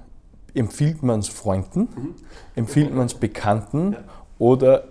empfiehlt 0.53 1.03
man 1.03 1.19
es 1.19 1.27
Freunden, 1.27 1.81
mhm. 1.81 2.15
empfiehlt 2.55 2.95
man 2.95 3.05
es 3.05 3.13
Bekannten 3.13 3.93
ja. 3.93 3.99
oder 4.39 4.83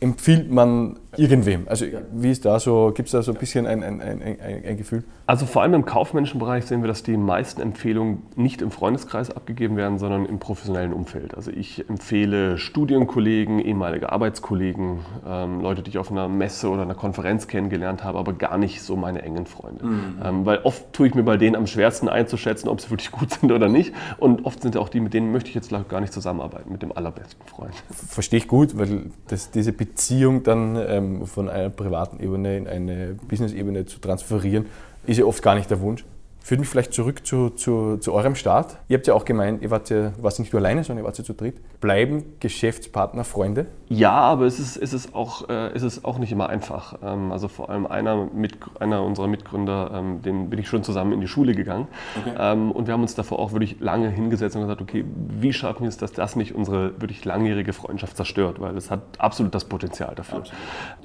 empfiehlt 0.00 0.50
man 0.50 0.98
irgendwem? 1.16 1.66
Also 1.66 1.86
wie 2.12 2.30
ist 2.30 2.44
da 2.44 2.60
so, 2.60 2.92
gibt 2.94 3.08
es 3.08 3.12
da 3.12 3.22
so 3.22 3.32
ein 3.32 3.38
bisschen 3.38 3.66
ein, 3.66 3.82
ein, 3.82 4.00
ein, 4.00 4.38
ein, 4.64 4.76
Gefühl? 4.76 5.04
Also 5.26 5.46
vor 5.46 5.62
allem 5.62 5.74
im 5.74 5.84
kaufmännischen 5.84 6.38
Bereich 6.38 6.66
sehen 6.66 6.82
wir, 6.82 6.88
dass 6.88 7.02
die 7.02 7.16
meisten 7.16 7.60
Empfehlungen 7.60 8.22
nicht 8.36 8.62
im 8.62 8.70
Freundeskreis 8.70 9.30
abgegeben 9.30 9.76
werden, 9.76 9.98
sondern 9.98 10.26
im 10.26 10.38
professionellen 10.38 10.92
Umfeld. 10.92 11.34
Also 11.34 11.50
ich 11.50 11.88
empfehle 11.88 12.58
Studienkollegen, 12.58 13.58
ehemalige 13.58 14.12
Arbeitskollegen, 14.12 15.00
ähm, 15.26 15.60
Leute, 15.60 15.82
die 15.82 15.90
ich 15.90 15.98
auf 15.98 16.10
einer 16.10 16.28
Messe 16.28 16.68
oder 16.68 16.82
einer 16.82 16.94
Konferenz 16.94 17.46
kennengelernt 17.46 18.04
habe, 18.04 18.18
aber 18.18 18.32
gar 18.34 18.58
nicht 18.58 18.82
so 18.82 18.96
meine 18.96 19.22
engen 19.22 19.46
Freunde. 19.46 19.86
Mhm. 19.86 20.22
Ähm, 20.22 20.46
weil 20.46 20.58
oft 20.64 20.92
tue 20.92 21.08
ich 21.08 21.14
mir 21.14 21.22
bei 21.22 21.36
denen 21.36 21.56
am 21.56 21.66
schwersten 21.66 22.08
einzuschätzen, 22.08 22.68
ob 22.68 22.80
sie 22.80 22.90
wirklich 22.90 23.10
gut 23.10 23.30
sind 23.32 23.50
oder 23.52 23.68
nicht. 23.68 23.94
Und 24.18 24.44
oft 24.44 24.62
sind 24.62 24.74
ja 24.74 24.80
auch 24.80 24.88
die, 24.88 25.00
mit 25.00 25.14
denen 25.14 25.32
möchte 25.32 25.48
ich 25.48 25.54
jetzt 25.54 25.70
gar 25.88 26.00
nicht 26.00 26.12
zusammenarbeiten, 26.12 26.72
mit 26.72 26.82
dem 26.82 26.92
allerbesten 26.92 27.46
Freund. 27.46 27.72
Verstehe 27.90 28.38
ich 28.38 28.48
gut, 28.48 28.78
weil 28.78 29.10
das, 29.28 29.50
diese 29.50 29.72
Beziehung 29.72 30.42
dann 30.42 30.76
ähm, 30.98 31.26
von 31.26 31.48
einer 31.48 31.70
privaten 31.70 32.22
Ebene 32.22 32.56
in 32.56 32.66
eine 32.66 33.16
Business-Ebene 33.28 33.86
zu 33.86 33.98
transferieren, 33.98 34.66
ist 35.06 35.18
ja 35.18 35.24
oft 35.24 35.42
gar 35.42 35.54
nicht 35.54 35.70
der 35.70 35.80
Wunsch. 35.80 36.04
Führt 36.48 36.60
mich 36.60 36.68
vielleicht 36.70 36.94
zurück 36.94 37.26
zu, 37.26 37.50
zu, 37.50 37.98
zu 37.98 38.14
eurem 38.14 38.34
Start. 38.34 38.78
Ihr 38.88 38.96
habt 38.96 39.06
ja 39.06 39.12
auch 39.12 39.26
gemeint, 39.26 39.60
ihr 39.60 39.70
wart 39.70 39.90
ja 39.90 40.12
wart 40.16 40.38
nicht 40.38 40.50
nur 40.50 40.60
alleine, 40.60 40.82
sondern 40.82 41.04
ihr 41.04 41.06
wart 41.06 41.18
ja 41.18 41.22
zu 41.22 41.34
dritt. 41.34 41.56
Bleiben 41.82 42.24
Geschäftspartner 42.40 43.24
Freunde? 43.24 43.66
Ja, 43.90 44.12
aber 44.12 44.46
es 44.46 44.58
ist, 44.58 44.78
es 44.78 44.94
ist, 44.94 45.14
auch, 45.14 45.50
äh, 45.50 45.68
es 45.74 45.82
ist 45.82 46.06
auch 46.06 46.16
nicht 46.16 46.32
immer 46.32 46.48
einfach. 46.48 46.94
Ähm, 47.02 47.32
also 47.32 47.48
vor 47.48 47.68
allem 47.68 47.86
einer, 47.86 48.30
mit, 48.34 48.56
einer 48.80 49.02
unserer 49.02 49.26
Mitgründer, 49.26 49.90
ähm, 49.92 50.22
dem 50.22 50.48
bin 50.48 50.58
ich 50.58 50.68
schon 50.68 50.82
zusammen 50.82 51.12
in 51.12 51.20
die 51.20 51.28
Schule 51.28 51.54
gegangen. 51.54 51.86
Okay. 52.18 52.34
Ähm, 52.38 52.72
und 52.72 52.86
wir 52.86 52.94
haben 52.94 53.02
uns 53.02 53.14
davor 53.14 53.40
auch 53.40 53.52
wirklich 53.52 53.80
lange 53.80 54.08
hingesetzt 54.08 54.56
und 54.56 54.62
gesagt, 54.62 54.80
okay, 54.80 55.04
wie 55.06 55.52
schaffen 55.52 55.82
wir 55.82 55.88
es, 55.90 55.98
dass 55.98 56.12
das 56.12 56.34
nicht 56.34 56.54
unsere 56.54 56.98
wirklich 56.98 57.26
langjährige 57.26 57.74
Freundschaft 57.74 58.16
zerstört? 58.16 58.58
Weil 58.58 58.74
es 58.78 58.90
hat 58.90 59.02
absolut 59.18 59.54
das 59.54 59.66
Potenzial 59.66 60.14
dafür. 60.14 60.38
Absolut. 60.38 60.58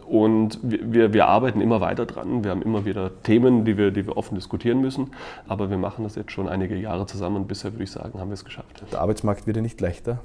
Und 0.07 0.59
wir, 0.61 1.11
wir 1.11 1.27
arbeiten 1.27 1.59
immer 1.59 1.81
weiter 1.81 2.05
dran. 2.05 2.43
Wir 2.43 2.51
haben 2.51 2.61
immer 2.61 2.85
wieder 2.85 3.11
Themen, 3.23 3.65
die 3.65 3.77
wir, 3.77 3.91
die 3.91 4.05
wir 4.05 4.15
offen 4.15 4.35
diskutieren 4.35 4.79
müssen. 4.79 5.11
Aber 5.47 5.69
wir 5.69 5.77
machen 5.77 6.03
das 6.03 6.15
jetzt 6.15 6.31
schon 6.31 6.47
einige 6.47 6.75
Jahre 6.75 7.06
zusammen 7.06 7.38
und 7.38 7.47
bisher 7.47 7.74
würde 7.74 7.83
ich 7.83 7.91
sagen, 7.91 8.19
haben 8.19 8.30
wir 8.30 8.35
es 8.35 8.45
geschafft. 8.45 8.83
Der 8.91 9.00
Arbeitsmarkt 9.00 9.47
wird 9.47 9.57
ja 9.57 9.62
nicht 9.62 9.80
leichter. 9.81 10.19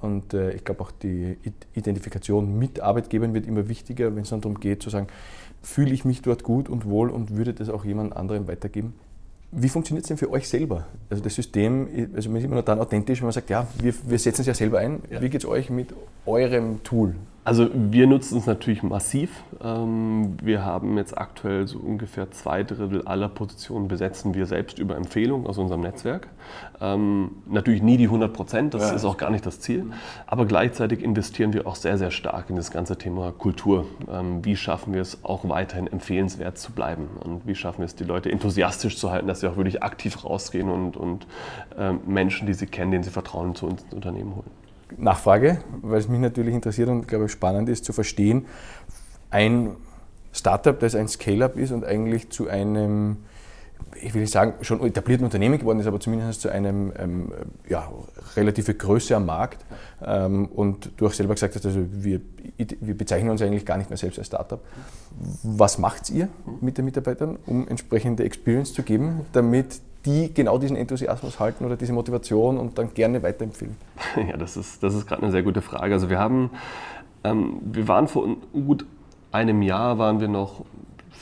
Und 0.00 0.34
äh, 0.34 0.52
ich 0.52 0.64
glaube 0.64 0.82
auch 0.82 0.90
die 0.90 1.36
Identifikation 1.74 2.58
mit 2.58 2.80
Arbeitgebern 2.80 3.34
wird 3.34 3.46
immer 3.46 3.68
wichtiger, 3.68 4.14
wenn 4.14 4.22
es 4.22 4.30
dann 4.30 4.40
darum 4.40 4.58
geht 4.58 4.82
zu 4.82 4.90
sagen, 4.90 5.06
fühle 5.62 5.92
ich 5.92 6.04
mich 6.04 6.22
dort 6.22 6.42
gut 6.42 6.68
und 6.68 6.86
wohl 6.86 7.08
und 7.10 7.36
würde 7.36 7.54
das 7.54 7.68
auch 7.68 7.84
jemand 7.84 8.16
anderem 8.16 8.48
weitergeben. 8.48 8.94
Wie 9.52 9.68
funktioniert 9.68 10.04
es 10.04 10.08
denn 10.08 10.16
für 10.16 10.30
euch 10.30 10.48
selber? 10.48 10.86
Also 11.10 11.22
das 11.22 11.34
System, 11.34 11.86
also 12.14 12.30
man 12.30 12.38
ist 12.38 12.44
immer 12.44 12.54
nur 12.54 12.62
dann 12.62 12.80
authentisch, 12.80 13.20
wenn 13.20 13.26
man 13.26 13.32
sagt, 13.32 13.50
ja, 13.50 13.66
wir, 13.78 13.94
wir 14.06 14.18
setzen 14.18 14.40
es 14.40 14.46
ja 14.46 14.54
selber 14.54 14.78
ein. 14.78 15.02
Ja. 15.10 15.20
Wie 15.20 15.28
geht 15.28 15.44
es 15.44 15.48
euch 15.48 15.68
mit 15.68 15.94
eurem 16.24 16.82
Tool? 16.82 17.14
Also 17.44 17.68
wir 17.74 18.06
nutzen 18.06 18.38
es 18.38 18.46
natürlich 18.46 18.84
massiv. 18.84 19.42
Ähm, 19.60 20.36
wir 20.40 20.64
haben 20.64 20.96
jetzt 20.96 21.18
aktuell 21.18 21.66
so 21.66 21.80
ungefähr 21.80 22.30
zwei 22.30 22.62
Drittel 22.62 23.02
aller 23.02 23.28
Positionen 23.28 23.88
besetzen 23.88 24.34
wir 24.34 24.46
selbst 24.46 24.78
über 24.78 24.94
Empfehlung 24.94 25.46
aus 25.46 25.58
unserem 25.58 25.80
Netzwerk. 25.80 26.28
Ähm, 26.80 27.32
natürlich 27.46 27.82
nie 27.82 27.96
die 27.96 28.04
100 28.04 28.32
Prozent, 28.32 28.74
das 28.74 28.90
ja. 28.90 28.94
ist 28.94 29.04
auch 29.04 29.16
gar 29.16 29.30
nicht 29.30 29.44
das 29.44 29.58
Ziel. 29.58 29.86
Aber 30.28 30.46
gleichzeitig 30.46 31.02
investieren 31.02 31.52
wir 31.52 31.66
auch 31.66 31.74
sehr, 31.74 31.98
sehr 31.98 32.12
stark 32.12 32.48
in 32.48 32.54
das 32.54 32.70
ganze 32.70 32.96
Thema 32.96 33.32
Kultur. 33.32 33.86
Ähm, 34.08 34.44
wie 34.44 34.54
schaffen 34.54 34.94
wir 34.94 35.02
es 35.02 35.24
auch 35.24 35.48
weiterhin 35.48 35.88
empfehlenswert 35.88 36.58
zu 36.58 36.70
bleiben? 36.70 37.08
Und 37.24 37.44
wie 37.44 37.56
schaffen 37.56 37.78
wir 37.78 37.86
es, 37.86 37.96
die 37.96 38.04
Leute 38.04 38.30
enthusiastisch 38.30 38.96
zu 38.96 39.10
halten, 39.10 39.26
dass 39.26 39.40
sie 39.40 39.48
auch 39.48 39.56
wirklich 39.56 39.82
aktiv 39.82 40.24
rausgehen 40.24 40.68
und, 40.68 40.96
und 40.96 41.26
Menschen, 42.06 42.46
die 42.46 42.54
sie 42.54 42.66
kennen, 42.66 42.92
denen 42.92 43.04
sie 43.04 43.10
vertrauen, 43.10 43.54
zu 43.54 43.66
uns 43.66 43.82
ins 43.82 43.94
Unternehmen 43.94 44.36
holen? 44.36 44.50
Nachfrage, 44.98 45.58
weil 45.82 45.98
es 45.98 46.08
mich 46.08 46.20
natürlich 46.20 46.54
interessiert 46.54 46.88
und 46.88 47.08
glaube 47.08 47.26
ich 47.26 47.32
spannend 47.32 47.68
ist 47.68 47.84
zu 47.84 47.92
verstehen. 47.92 48.46
Ein 49.30 49.76
Startup, 50.32 50.78
das 50.78 50.94
ein 50.94 51.08
Scale-up 51.08 51.56
ist 51.56 51.72
und 51.72 51.84
eigentlich 51.84 52.30
zu 52.30 52.48
einem, 52.48 53.18
ich 54.00 54.14
will 54.14 54.22
nicht 54.22 54.32
sagen, 54.32 54.54
schon 54.62 54.82
etablierten 54.84 55.24
Unternehmen 55.24 55.58
geworden 55.58 55.78
ist, 55.78 55.86
aber 55.86 56.00
zumindest 56.00 56.40
zu 56.40 56.48
einem 56.48 56.92
ähm, 56.98 57.32
ja, 57.68 57.90
relative 58.36 58.74
Größe 58.74 59.14
am 59.14 59.26
Markt. 59.26 59.64
Ähm, 60.04 60.46
und 60.46 60.90
du 60.96 61.06
auch 61.06 61.12
selber 61.12 61.34
gesagt 61.34 61.54
hast, 61.54 61.66
also 61.66 61.80
wir, 61.90 62.20
wir 62.56 62.96
bezeichnen 62.96 63.30
uns 63.30 63.42
eigentlich 63.42 63.66
gar 63.66 63.76
nicht 63.76 63.90
mehr 63.90 63.98
selbst 63.98 64.18
als 64.18 64.28
Startup. 64.28 64.60
Was 65.42 65.78
macht 65.78 66.08
ihr 66.10 66.28
mit 66.60 66.78
den 66.78 66.86
Mitarbeitern, 66.86 67.38
um 67.46 67.68
entsprechende 67.68 68.24
Experience 68.24 68.72
zu 68.72 68.82
geben, 68.82 69.26
damit 69.32 69.80
die 70.04 70.32
genau 70.34 70.58
diesen 70.58 70.76
Enthusiasmus 70.76 71.38
halten 71.38 71.64
oder 71.64 71.76
diese 71.76 71.92
Motivation 71.92 72.58
und 72.58 72.78
dann 72.78 72.94
gerne 72.94 73.22
weiterempfehlen? 73.22 73.76
Ja, 74.28 74.36
das 74.36 74.56
ist, 74.56 74.82
das 74.82 74.94
ist 74.94 75.06
gerade 75.06 75.22
eine 75.22 75.32
sehr 75.32 75.42
gute 75.42 75.62
Frage. 75.62 75.94
Also 75.94 76.10
wir 76.10 76.18
haben, 76.18 76.50
ähm, 77.24 77.60
wir 77.62 77.88
waren 77.88 78.08
vor 78.08 78.28
gut 78.52 78.84
einem 79.30 79.62
Jahr 79.62 79.98
waren 79.98 80.20
wir 80.20 80.28
noch 80.28 80.64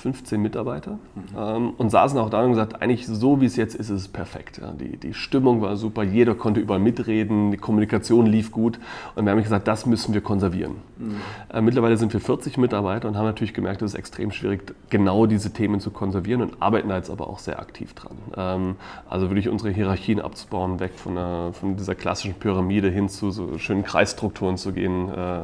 15 0.00 0.40
Mitarbeiter 0.40 0.92
mhm. 0.92 1.22
ähm, 1.36 1.70
und 1.76 1.90
saßen 1.90 2.18
auch 2.18 2.30
da 2.30 2.42
und 2.42 2.50
gesagt, 2.50 2.80
eigentlich 2.80 3.06
so 3.06 3.40
wie 3.40 3.44
es 3.44 3.56
jetzt 3.56 3.74
ist, 3.74 3.90
ist 3.90 4.02
es 4.02 4.08
perfekt. 4.08 4.58
Ja. 4.58 4.72
Die, 4.72 4.96
die 4.96 5.12
Stimmung 5.12 5.60
war 5.60 5.76
super, 5.76 6.02
jeder 6.02 6.34
konnte 6.34 6.60
überall 6.60 6.80
mitreden, 6.80 7.50
die 7.50 7.58
Kommunikation 7.58 8.26
lief 8.26 8.50
gut 8.50 8.78
und 9.14 9.24
wir 9.24 9.32
haben 9.32 9.42
gesagt, 9.42 9.68
das 9.68 9.84
müssen 9.84 10.14
wir 10.14 10.22
konservieren. 10.22 10.76
Mhm. 10.98 11.16
Äh, 11.52 11.60
mittlerweile 11.60 11.96
sind 11.98 12.12
wir 12.12 12.20
40 12.20 12.56
Mitarbeiter 12.56 13.08
und 13.08 13.16
haben 13.16 13.26
natürlich 13.26 13.52
gemerkt, 13.52 13.82
es 13.82 13.92
ist 13.92 13.98
extrem 13.98 14.30
schwierig, 14.30 14.74
genau 14.88 15.26
diese 15.26 15.52
Themen 15.52 15.80
zu 15.80 15.90
konservieren 15.90 16.40
und 16.42 16.62
arbeiten 16.62 16.88
da 16.88 16.96
jetzt 16.96 17.10
aber 17.10 17.28
auch 17.28 17.38
sehr 17.38 17.58
aktiv 17.58 17.92
dran. 17.94 18.16
Ähm, 18.36 18.76
also 19.08 19.28
wirklich 19.28 19.48
unsere 19.48 19.70
Hierarchien 19.70 20.20
abzubauen, 20.20 20.80
weg 20.80 20.92
von, 20.96 21.18
einer, 21.18 21.52
von 21.52 21.76
dieser 21.76 21.94
klassischen 21.94 22.34
Pyramide 22.34 22.88
hin 22.88 23.08
zu 23.10 23.30
so 23.30 23.58
schönen 23.58 23.84
Kreisstrukturen 23.84 24.56
zu 24.56 24.72
gehen, 24.72 25.10
äh, 25.10 25.40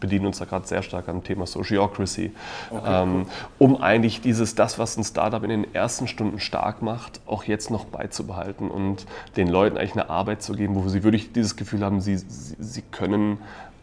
bedienen 0.00 0.26
uns 0.26 0.38
da 0.38 0.46
gerade 0.46 0.66
sehr 0.66 0.82
stark 0.82 1.08
am 1.08 1.22
Thema 1.22 1.46
Sociocracy, 1.46 2.32
okay, 2.70 3.02
ähm, 3.02 3.26
um 3.58 3.76
versuche 3.76 3.89
eigentlich 3.90 4.20
dieses, 4.20 4.54
das, 4.54 4.78
was 4.78 4.96
ein 4.96 5.04
Startup 5.04 5.42
in 5.42 5.50
den 5.50 5.74
ersten 5.74 6.06
Stunden 6.06 6.38
stark 6.38 6.80
macht, 6.80 7.20
auch 7.26 7.44
jetzt 7.44 7.70
noch 7.70 7.84
beizubehalten 7.84 8.70
und 8.70 9.04
den 9.36 9.48
Leuten 9.48 9.76
eigentlich 9.76 9.92
eine 9.92 10.08
Arbeit 10.08 10.42
zu 10.42 10.54
geben, 10.54 10.76
wo 10.76 10.88
sie 10.88 11.02
wirklich 11.02 11.32
dieses 11.32 11.56
Gefühl 11.56 11.84
haben, 11.84 12.00
sie, 12.00 12.16
sie, 12.16 12.54
sie 12.58 12.82
können 12.82 13.38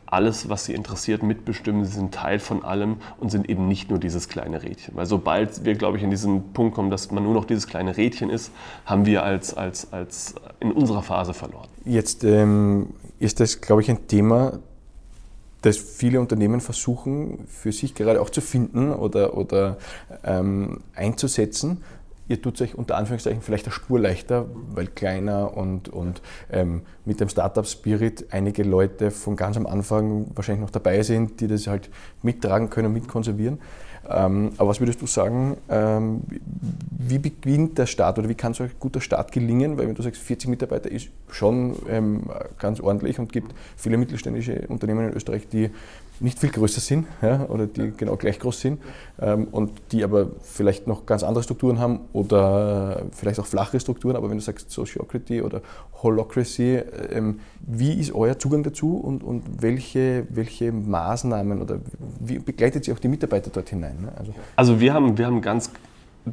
alles, 0.05 0.47
was 0.47 0.63
sie 0.63 0.73
interessiert, 0.73 1.21
mitbestimmen. 1.21 1.83
Sie 1.83 1.91
sind 1.91 2.13
Teil 2.13 2.39
von 2.39 2.63
allem 2.63 2.97
und 3.19 3.29
sind 3.29 3.49
eben 3.49 3.67
nicht 3.67 3.89
nur 3.89 3.99
dieses 3.99 4.29
kleine 4.29 4.63
Rädchen. 4.63 4.95
Weil 4.95 5.05
sobald 5.05 5.65
wir, 5.65 5.75
glaube 5.75 5.97
ich, 5.97 6.03
in 6.03 6.09
diesen 6.09 6.53
Punkt 6.53 6.75
kommen, 6.75 6.89
dass 6.89 7.11
man 7.11 7.23
nur 7.23 7.33
noch 7.33 7.43
dieses 7.43 7.67
kleine 7.67 7.97
Rädchen 7.97 8.29
ist, 8.29 8.53
haben 8.85 9.05
wir 9.05 9.23
als, 9.23 9.55
als, 9.55 9.91
als 9.91 10.35
in 10.61 10.71
unserer 10.71 11.03
Phase 11.03 11.33
verloren. 11.33 11.67
Jetzt 11.83 12.23
ähm, 12.23 12.87
ist 13.19 13.41
das, 13.41 13.59
glaube 13.59 13.81
ich, 13.81 13.89
ein 13.89 14.07
Thema, 14.07 14.59
das 15.61 15.77
viele 15.77 16.19
Unternehmen 16.19 16.61
versuchen, 16.61 17.45
für 17.47 17.71
sich 17.71 17.95
gerade 17.95 18.21
auch 18.21 18.29
zu 18.29 18.41
finden 18.41 18.91
oder, 18.91 19.35
oder 19.35 19.77
ähm, 20.23 20.81
einzusetzen 20.95 21.83
ihr 22.27 22.41
tut 22.41 22.61
euch 22.61 22.75
unter 22.75 22.97
Anführungszeichen 22.97 23.41
vielleicht 23.41 23.65
eine 23.65 23.73
Spur 23.73 23.99
leichter, 23.99 24.45
weil 24.73 24.87
kleiner 24.87 25.55
und, 25.55 25.89
und 25.89 26.21
ähm, 26.51 26.81
mit 27.05 27.19
dem 27.19 27.29
Startup-Spirit 27.29 28.27
einige 28.31 28.63
Leute 28.63 29.11
von 29.11 29.35
ganz 29.35 29.57
am 29.57 29.65
Anfang 29.65 30.27
wahrscheinlich 30.35 30.61
noch 30.61 30.71
dabei 30.71 31.03
sind, 31.03 31.39
die 31.39 31.47
das 31.47 31.67
halt 31.67 31.89
mittragen 32.21 32.69
können, 32.69 32.91
mitkonservieren. 32.91 33.59
Ähm, 34.09 34.51
aber 34.57 34.69
was 34.69 34.79
würdest 34.79 35.01
du 35.01 35.07
sagen, 35.07 35.57
ähm, 35.69 36.21
wie 36.97 37.19
beginnt 37.19 37.77
der 37.77 37.85
Start 37.85 38.17
oder 38.19 38.29
wie 38.29 38.35
kann 38.35 38.53
so 38.53 38.63
ein 38.63 38.71
guter 38.79 39.01
Start 39.01 39.31
gelingen? 39.31 39.77
Weil 39.77 39.87
wenn 39.87 39.95
du 39.95 40.01
sagst, 40.01 40.21
40 40.21 40.49
Mitarbeiter 40.49 40.89
ist 40.89 41.09
schon 41.29 41.75
ähm, 41.89 42.23
ganz 42.57 42.79
ordentlich 42.79 43.19
und 43.19 43.31
gibt 43.31 43.53
viele 43.75 43.97
mittelständische 43.97 44.65
Unternehmen 44.67 45.09
in 45.09 45.13
Österreich, 45.13 45.47
die 45.47 45.69
nicht 46.19 46.39
viel 46.39 46.49
größer 46.49 46.81
sind 46.81 47.07
ja, 47.21 47.45
oder 47.47 47.67
die 47.67 47.91
genau 47.95 48.15
gleich 48.15 48.39
groß 48.39 48.59
sind 48.59 48.81
ähm, 49.19 49.47
und 49.51 49.71
die 49.91 50.03
aber 50.03 50.27
vielleicht 50.41 50.87
noch 50.87 51.05
ganz 51.05 51.23
andere 51.23 51.43
Strukturen 51.43 51.79
haben 51.79 52.01
oder 52.13 53.03
vielleicht 53.11 53.39
auch 53.39 53.45
flache 53.45 53.79
Strukturen. 53.79 54.15
Aber 54.15 54.29
wenn 54.29 54.37
du 54.37 54.43
sagst 54.43 54.71
Sociocracy 54.71 55.41
oder 55.41 55.61
Holocracy, 56.01 56.81
ähm, 57.11 57.39
wie 57.59 57.93
ist 57.93 58.13
euer 58.13 58.37
Zugang 58.39 58.63
dazu 58.63 58.97
und, 58.97 59.23
und 59.23 59.43
welche, 59.61 60.27
welche 60.29 60.71
Maßnahmen 60.71 61.61
oder 61.61 61.79
wie 62.19 62.39
begleitet 62.39 62.85
sie 62.85 62.93
auch 62.93 62.99
die 62.99 63.07
Mitarbeiter 63.07 63.49
dort 63.51 63.69
hinein? 63.69 64.01
Ne? 64.01 64.11
Also, 64.15 64.33
also 64.55 64.79
wir, 64.79 64.93
haben, 64.93 65.17
wir 65.17 65.25
haben 65.25 65.41
ganz 65.41 65.71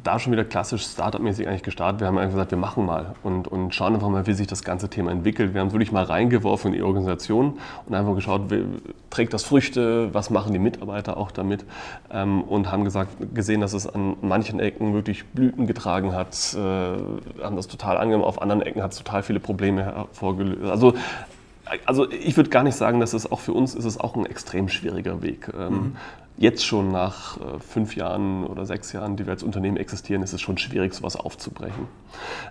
da 0.03 0.19
schon 0.19 0.33
wieder 0.33 0.43
klassisch 0.43 0.83
Startup-mäßig 0.83 1.47
eigentlich 1.47 1.63
gestartet. 1.63 2.01
Wir 2.01 2.07
haben 2.07 2.17
einfach 2.17 2.33
gesagt, 2.33 2.51
wir 2.51 2.57
machen 2.57 2.85
mal 2.85 3.15
und, 3.23 3.47
und 3.47 3.73
schauen 3.73 3.93
einfach 3.93 4.09
mal, 4.09 4.27
wie 4.27 4.33
sich 4.33 4.47
das 4.47 4.63
ganze 4.63 4.89
Thema 4.89 5.11
entwickelt. 5.11 5.53
Wir 5.53 5.61
haben 5.61 5.67
es 5.67 5.73
wirklich 5.73 5.91
mal 5.91 6.03
reingeworfen 6.03 6.73
in 6.73 6.77
die 6.77 6.83
Organisation 6.83 7.57
und 7.85 7.95
einfach 7.95 8.15
geschaut, 8.15 8.49
wie, 8.49 8.65
trägt 9.09 9.33
das 9.33 9.43
Früchte, 9.43 10.13
was 10.13 10.29
machen 10.29 10.53
die 10.53 10.59
Mitarbeiter 10.59 11.17
auch 11.17 11.31
damit 11.31 11.65
ähm, 12.11 12.41
und 12.41 12.71
haben 12.71 12.83
gesagt, 12.83 13.33
gesehen, 13.33 13.61
dass 13.61 13.73
es 13.73 13.87
an 13.87 14.17
manchen 14.21 14.59
Ecken 14.59 14.93
wirklich 14.93 15.25
Blüten 15.27 15.67
getragen 15.67 16.13
hat, 16.13 16.35
äh, 16.53 16.57
haben 16.59 17.55
das 17.55 17.67
total 17.67 17.97
angenommen, 17.97 18.25
auf 18.25 18.41
anderen 18.41 18.61
Ecken 18.61 18.83
hat 18.83 18.91
es 18.91 18.97
total 18.97 19.23
viele 19.23 19.39
Probleme 19.39 19.83
hervorgelöst. 19.83 20.69
Also 20.69 20.93
also 21.87 22.07
ich 22.11 22.37
würde 22.37 22.51
gar 22.51 22.61
nicht 22.61 22.75
sagen, 22.75 22.99
dass 22.99 23.13
es 23.13 23.31
auch 23.31 23.39
für 23.39 23.53
uns 23.53 23.73
ist 23.73 23.85
es 23.85 23.99
auch 23.99 24.15
ein 24.15 24.27
extrem 24.27 24.69
schwieriger 24.69 25.23
Weg. 25.23 25.51
Ähm, 25.57 25.73
mhm 25.73 25.95
jetzt 26.37 26.65
schon 26.65 26.91
nach 26.91 27.37
äh, 27.37 27.59
fünf 27.59 27.95
Jahren 27.95 28.45
oder 28.45 28.65
sechs 28.65 28.91
Jahren, 28.91 29.15
die 29.15 29.25
wir 29.25 29.33
als 29.33 29.43
Unternehmen 29.43 29.77
existieren, 29.77 30.21
ist 30.21 30.33
es 30.33 30.41
schon 30.41 30.57
schwierig, 30.57 30.93
sowas 30.93 31.15
aufzubrechen. 31.15 31.87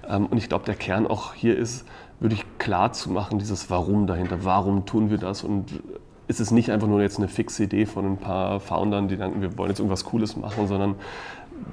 Ähm, 0.08 0.26
und 0.26 0.38
ich 0.38 0.48
glaube, 0.48 0.64
der 0.64 0.74
Kern 0.74 1.06
auch 1.06 1.34
hier 1.34 1.56
ist, 1.56 1.84
wirklich 2.20 2.44
klar 2.58 2.92
zu 2.92 3.10
machen, 3.10 3.38
dieses 3.38 3.70
Warum 3.70 4.06
dahinter. 4.06 4.44
Warum 4.44 4.86
tun 4.86 5.10
wir 5.10 5.18
das? 5.18 5.42
Und 5.42 5.82
ist 6.28 6.40
es 6.40 6.50
nicht 6.50 6.70
einfach 6.70 6.88
nur 6.88 7.02
jetzt 7.02 7.18
eine 7.18 7.28
fixe 7.28 7.64
Idee 7.64 7.86
von 7.86 8.06
ein 8.06 8.16
paar 8.16 8.60
Foundern, 8.60 9.08
die 9.08 9.16
denken, 9.16 9.42
wir 9.42 9.58
wollen 9.58 9.70
jetzt 9.70 9.78
irgendwas 9.78 10.04
Cooles 10.04 10.36
machen, 10.36 10.66
sondern 10.66 10.94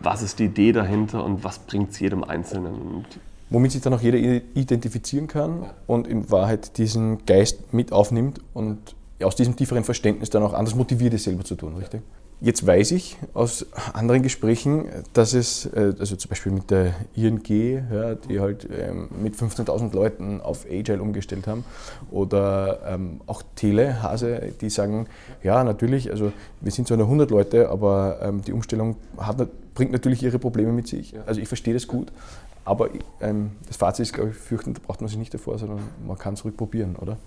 was 0.01 0.21
ist 0.21 0.39
die 0.39 0.45
Idee 0.45 0.71
dahinter 0.71 1.23
und 1.23 1.43
was 1.43 1.59
bringt 1.59 1.91
es 1.91 1.99
jedem 1.99 2.23
Einzelnen? 2.23 3.05
Womit 3.49 3.71
sich 3.71 3.81
dann 3.81 3.93
auch 3.93 4.01
jeder 4.01 4.17
identifizieren 4.17 5.27
kann 5.27 5.65
und 5.87 6.07
in 6.07 6.29
Wahrheit 6.31 6.77
diesen 6.77 7.25
Geist 7.25 7.73
mit 7.73 7.91
aufnimmt 7.91 8.39
und 8.53 8.77
aus 9.25 9.35
diesem 9.35 9.55
tieferen 9.55 9.83
Verständnis 9.83 10.29
dann 10.29 10.43
auch 10.43 10.53
anders 10.53 10.75
motiviert 10.75 11.13
ist, 11.13 11.23
selber 11.23 11.43
zu 11.43 11.55
tun, 11.55 11.75
richtig? 11.75 12.01
Jetzt 12.43 12.65
weiß 12.65 12.91
ich 12.93 13.17
aus 13.35 13.67
anderen 13.93 14.23
Gesprächen, 14.23 14.85
dass 15.13 15.35
es, 15.35 15.67
äh, 15.67 15.93
also 15.99 16.15
zum 16.15 16.29
Beispiel 16.29 16.51
mit 16.51 16.71
der 16.71 16.95
ING, 17.15 17.43
ja, 17.47 18.15
die 18.15 18.39
halt 18.39 18.67
ähm, 18.75 19.09
mit 19.21 19.35
15.000 19.35 19.93
Leuten 19.93 20.41
auf 20.41 20.65
Agile 20.67 21.03
umgestellt 21.03 21.45
haben, 21.45 21.63
oder 22.09 22.79
ähm, 22.87 23.21
auch 23.27 23.43
Tele, 23.55 24.01
Hase, 24.01 24.53
die 24.59 24.71
sagen, 24.71 25.05
ja, 25.43 25.63
natürlich, 25.63 26.09
also 26.09 26.33
wir 26.61 26.71
sind 26.71 26.87
zwar 26.87 26.97
nur 26.97 27.05
100 27.05 27.29
Leute, 27.29 27.69
aber 27.69 28.17
ähm, 28.23 28.41
die 28.41 28.53
Umstellung 28.53 28.95
hat, 29.17 29.47
bringt 29.75 29.91
natürlich 29.91 30.23
ihre 30.23 30.39
Probleme 30.39 30.71
mit 30.71 30.87
sich. 30.87 31.13
Also 31.27 31.41
ich 31.41 31.47
verstehe 31.47 31.75
das 31.75 31.85
gut, 31.85 32.11
aber 32.63 32.89
ähm, 33.21 33.51
das 33.67 33.77
Fazit 33.77 34.03
ist, 34.03 34.13
glaube 34.13 34.29
ich, 34.29 34.35
fürchten, 34.35 34.75
da 34.75 34.81
braucht 34.85 35.01
man 35.01 35.07
sich 35.07 35.17
nicht 35.17 35.33
davor, 35.33 35.57
sondern 35.57 35.79
man 36.05 36.17
kann 36.17 36.35
es 36.35 36.45
rückprobieren, 36.45 36.95
oder? 36.95 37.17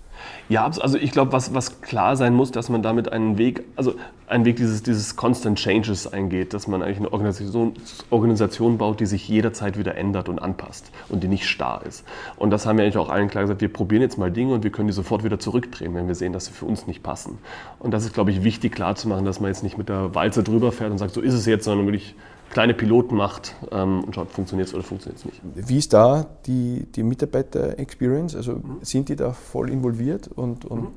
Ja, 0.47 0.65
also 0.65 0.97
ich 0.97 1.11
glaube, 1.11 1.33
was, 1.33 1.53
was 1.53 1.81
klar 1.81 2.15
sein 2.15 2.33
muss, 2.33 2.51
dass 2.51 2.69
man 2.69 2.81
damit 2.81 3.11
einen 3.11 3.37
Weg, 3.37 3.65
also 3.75 3.95
einen 4.27 4.45
Weg 4.45 4.55
dieses, 4.55 4.81
dieses 4.81 5.17
Constant 5.17 5.59
Changes 5.59 6.07
eingeht, 6.07 6.53
dass 6.53 6.67
man 6.67 6.81
eigentlich 6.81 6.99
eine 6.99 7.11
Organisation, 7.11 7.73
Organisation 8.11 8.77
baut, 8.77 9.01
die 9.01 9.05
sich 9.05 9.27
jederzeit 9.27 9.77
wieder 9.77 9.95
ändert 9.95 10.29
und 10.29 10.39
anpasst 10.39 10.89
und 11.09 11.21
die 11.21 11.27
nicht 11.27 11.49
starr 11.49 11.81
ist. 11.85 12.05
Und 12.37 12.49
das 12.51 12.65
haben 12.65 12.77
wir 12.77 12.85
eigentlich 12.85 12.97
auch 12.97 13.09
allen 13.09 13.27
klar 13.27 13.43
gesagt, 13.43 13.59
wir 13.59 13.71
probieren 13.71 14.03
jetzt 14.03 14.17
mal 14.17 14.31
Dinge 14.31 14.53
und 14.53 14.63
wir 14.63 14.71
können 14.71 14.87
die 14.87 14.93
sofort 14.93 15.25
wieder 15.25 15.37
zurückdrehen, 15.37 15.93
wenn 15.95 16.07
wir 16.07 16.15
sehen, 16.15 16.31
dass 16.31 16.45
sie 16.45 16.53
für 16.53 16.65
uns 16.65 16.87
nicht 16.87 17.03
passen. 17.03 17.39
Und 17.79 17.91
das 17.91 18.05
ist, 18.05 18.13
glaube 18.13 18.31
ich, 18.31 18.45
wichtig 18.45 18.73
klarzumachen, 18.73 19.25
dass 19.25 19.41
man 19.41 19.49
jetzt 19.49 19.63
nicht 19.63 19.77
mit 19.77 19.89
der 19.89 20.15
Walze 20.15 20.43
drüber 20.43 20.71
fährt 20.71 20.91
und 20.91 20.97
sagt, 20.97 21.13
so 21.13 21.19
ist 21.19 21.33
es 21.33 21.45
jetzt, 21.45 21.65
sondern 21.65 21.85
wirklich 21.87 22.15
kleine 22.55 22.73
Piloten 22.73 23.17
macht 23.17 23.53
ähm, 23.73 24.05
und 24.05 24.15
schaut, 24.15 24.31
funktioniert 24.31 24.69
es 24.69 24.73
oder 24.73 24.83
funktioniert 24.83 25.19
es 25.19 25.25
nicht. 25.25 25.41
Wie 25.69 25.77
ist 25.77 25.91
da 25.91 26.25
die, 26.45 26.87
die 26.95 27.03
Mitarbeiter-Experience? 27.03 28.33
Also 28.33 28.53
mhm. 28.53 28.77
sind 28.81 29.09
die 29.09 29.17
da 29.17 29.33
voll 29.33 29.69
involviert 29.69 30.29
und, 30.29 30.63
und 30.63 30.81
mhm. 30.81 30.87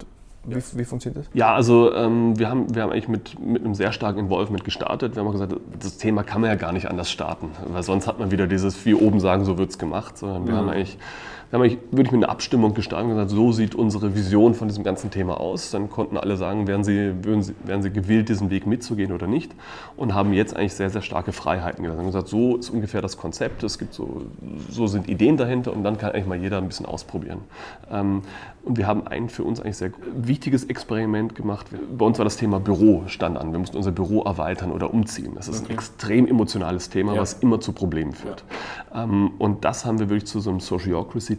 Wie, 0.44 0.54
wie, 0.78 0.84
funktioniert 0.84 1.26
das? 1.26 1.30
Ja, 1.34 1.52
also 1.52 1.92
ähm, 1.92 2.38
wir, 2.38 2.48
haben, 2.48 2.72
wir 2.74 2.82
haben 2.82 2.92
eigentlich 2.92 3.08
mit, 3.08 3.38
mit 3.44 3.64
einem 3.64 3.74
sehr 3.74 3.92
starken 3.92 4.20
Involvement 4.20 4.64
gestartet. 4.64 5.14
Wir 5.14 5.20
haben 5.20 5.28
auch 5.28 5.32
gesagt, 5.32 5.52
das 5.78 5.98
Thema 5.98 6.22
kann 6.22 6.40
man 6.40 6.48
ja 6.48 6.56
gar 6.56 6.72
nicht 6.72 6.88
anders 6.88 7.10
starten, 7.10 7.50
weil 7.66 7.82
sonst 7.82 8.06
hat 8.06 8.18
man 8.20 8.30
wieder 8.30 8.46
dieses, 8.46 8.86
wie 8.86 8.94
oben 8.94 9.18
sagen, 9.18 9.44
so 9.44 9.58
wird 9.58 9.70
es 9.70 9.78
gemacht, 9.78 10.16
sondern 10.16 10.46
wir 10.46 10.54
mhm. 10.54 10.58
haben 10.58 10.68
eigentlich 10.70 10.96
dann 11.50 11.60
habe 11.60 11.68
ich 11.68 11.78
wirklich 11.90 12.12
mit 12.12 12.24
einer 12.24 12.30
Abstimmung 12.30 12.74
gestartet 12.74 13.06
und 13.06 13.14
gesagt, 13.14 13.30
so 13.30 13.52
sieht 13.52 13.74
unsere 13.74 14.14
Vision 14.14 14.54
von 14.54 14.68
diesem 14.68 14.84
ganzen 14.84 15.10
Thema 15.10 15.40
aus. 15.40 15.70
Dann 15.70 15.88
konnten 15.88 16.18
alle 16.18 16.36
sagen, 16.36 16.66
wären 16.66 16.84
sie, 16.84 17.14
würden 17.22 17.42
sie, 17.42 17.54
wären 17.64 17.82
sie 17.82 17.90
gewillt, 17.90 18.28
diesen 18.28 18.50
Weg 18.50 18.66
mitzugehen 18.66 19.12
oder 19.12 19.26
nicht. 19.26 19.52
Und 19.96 20.14
haben 20.14 20.34
jetzt 20.34 20.54
eigentlich 20.54 20.74
sehr, 20.74 20.90
sehr 20.90 21.00
starke 21.00 21.32
Freiheiten 21.32 21.82
gelassen. 21.82 22.00
Und 22.00 22.06
gesagt, 22.06 22.28
so 22.28 22.56
ist 22.56 22.68
ungefähr 22.68 23.00
das 23.00 23.16
Konzept, 23.16 23.62
es 23.62 23.78
gibt 23.78 23.94
so, 23.94 24.26
so 24.68 24.86
sind 24.86 25.08
Ideen 25.08 25.38
dahinter 25.38 25.72
und 25.72 25.84
dann 25.84 25.96
kann 25.96 26.12
eigentlich 26.12 26.26
mal 26.26 26.38
jeder 26.38 26.58
ein 26.58 26.68
bisschen 26.68 26.84
ausprobieren. 26.84 27.40
Ähm, 27.90 28.22
und 28.64 28.76
wir 28.76 28.86
haben 28.86 29.06
ein 29.06 29.30
für 29.30 29.44
uns 29.44 29.60
eigentlich 29.60 29.78
sehr 29.78 29.92
wichtiges 30.14 30.64
Experiment 30.64 31.34
gemacht. 31.34 31.68
Bei 31.96 32.04
uns 32.04 32.18
war 32.18 32.24
das 32.24 32.36
Thema 32.36 32.60
Büro 32.60 33.04
stand 33.06 33.38
an. 33.38 33.52
Wir 33.52 33.58
mussten 33.58 33.78
unser 33.78 33.92
Büro 33.92 34.22
erweitern 34.24 34.72
oder 34.72 34.92
umziehen. 34.92 35.32
Das 35.34 35.48
ist 35.48 35.62
okay. 35.62 35.72
ein 35.72 35.74
extrem 35.78 36.26
emotionales 36.26 36.90
Thema, 36.90 37.14
ja. 37.14 37.20
was 37.22 37.34
immer 37.34 37.60
zu 37.60 37.72
Problemen 37.72 38.12
führt. 38.12 38.44
Ja. 38.92 39.04
Ähm, 39.04 39.30
und 39.38 39.64
das 39.64 39.86
haben 39.86 39.98
wir 39.98 40.10
wirklich 40.10 40.26
zu 40.26 40.40
so 40.40 40.50
einem 40.50 40.60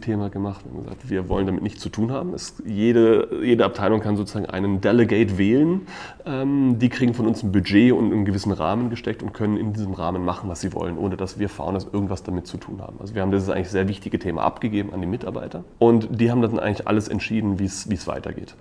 Sociocracy-Thema 0.00 0.30
gemacht. 0.30 0.64
Wir 0.64 0.72
haben 0.72 0.82
gesagt, 0.82 1.10
wir 1.10 1.28
wollen 1.28 1.46
damit 1.46 1.62
nichts 1.62 1.80
zu 1.80 1.88
tun 1.88 2.10
haben. 2.10 2.34
Es, 2.34 2.54
jede, 2.64 3.28
jede 3.42 3.64
Abteilung 3.64 4.00
kann 4.00 4.16
sozusagen 4.16 4.46
einen 4.46 4.80
Delegate 4.80 5.38
wählen. 5.38 5.82
Ähm, 6.24 6.78
die 6.78 6.88
kriegen 6.88 7.14
von 7.14 7.26
uns 7.26 7.42
ein 7.42 7.52
Budget 7.52 7.92
und 7.92 8.12
einen 8.12 8.24
gewissen 8.24 8.52
Rahmen 8.52 8.90
gesteckt 8.90 9.22
und 9.22 9.32
können 9.32 9.56
in 9.56 9.72
diesem 9.72 9.92
Rahmen 9.94 10.24
machen, 10.24 10.48
was 10.48 10.60
sie 10.60 10.72
wollen, 10.72 10.98
ohne 10.98 11.16
dass 11.16 11.38
wir 11.38 11.48
Founders 11.48 11.86
irgendwas 11.92 12.22
damit 12.22 12.46
zu 12.46 12.56
tun 12.56 12.80
haben. 12.80 12.96
Also 13.00 13.14
wir 13.14 13.22
haben 13.22 13.30
dieses 13.30 13.48
eigentlich 13.48 13.70
sehr 13.70 13.88
wichtige 13.88 14.18
Thema 14.18 14.42
abgegeben 14.42 14.92
an 14.92 15.00
die 15.00 15.06
Mitarbeiter. 15.06 15.64
Und 15.78 16.08
die 16.10 16.30
haben 16.30 16.42
dann 16.42 16.58
eigentlich 16.58 16.88
alles 16.88 17.08
entschieden 17.08 17.20
entschieden, 17.20 17.58
wie 17.58 17.64
es 17.94 18.06
weitergeht. 18.06 18.54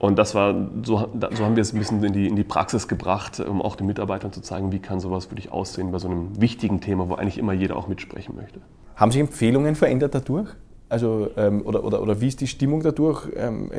Und 0.00 0.18
das 0.18 0.34
war, 0.34 0.54
so, 0.82 1.08
so, 1.12 1.44
haben 1.44 1.56
wir 1.56 1.60
es 1.60 1.74
ein 1.74 1.78
bisschen 1.78 2.02
in 2.02 2.12
die, 2.12 2.26
in 2.26 2.34
die 2.34 2.42
Praxis 2.42 2.88
gebracht, 2.88 3.38
um 3.38 3.60
auch 3.60 3.76
den 3.76 3.86
Mitarbeitern 3.86 4.32
zu 4.32 4.40
zeigen, 4.40 4.72
wie 4.72 4.78
kann 4.78 4.98
sowas 4.98 5.30
wirklich 5.30 5.52
aussehen 5.52 5.92
bei 5.92 5.98
so 5.98 6.08
einem 6.08 6.40
wichtigen 6.40 6.80
Thema, 6.80 7.08
wo 7.08 7.14
eigentlich 7.14 7.36
immer 7.36 7.52
jeder 7.52 7.76
auch 7.76 7.86
mitsprechen 7.86 8.34
möchte. 8.34 8.60
Haben 8.96 9.12
sich 9.12 9.20
Empfehlungen 9.20 9.74
verändert 9.76 10.14
dadurch? 10.14 10.48
Also, 10.90 11.30
ähm, 11.36 11.62
oder, 11.64 11.84
oder, 11.84 12.02
oder 12.02 12.20
wie 12.20 12.28
ist 12.28 12.40
die 12.42 12.46
Stimmung 12.46 12.82
dadurch? 12.82 13.28
Ähm, 13.36 13.70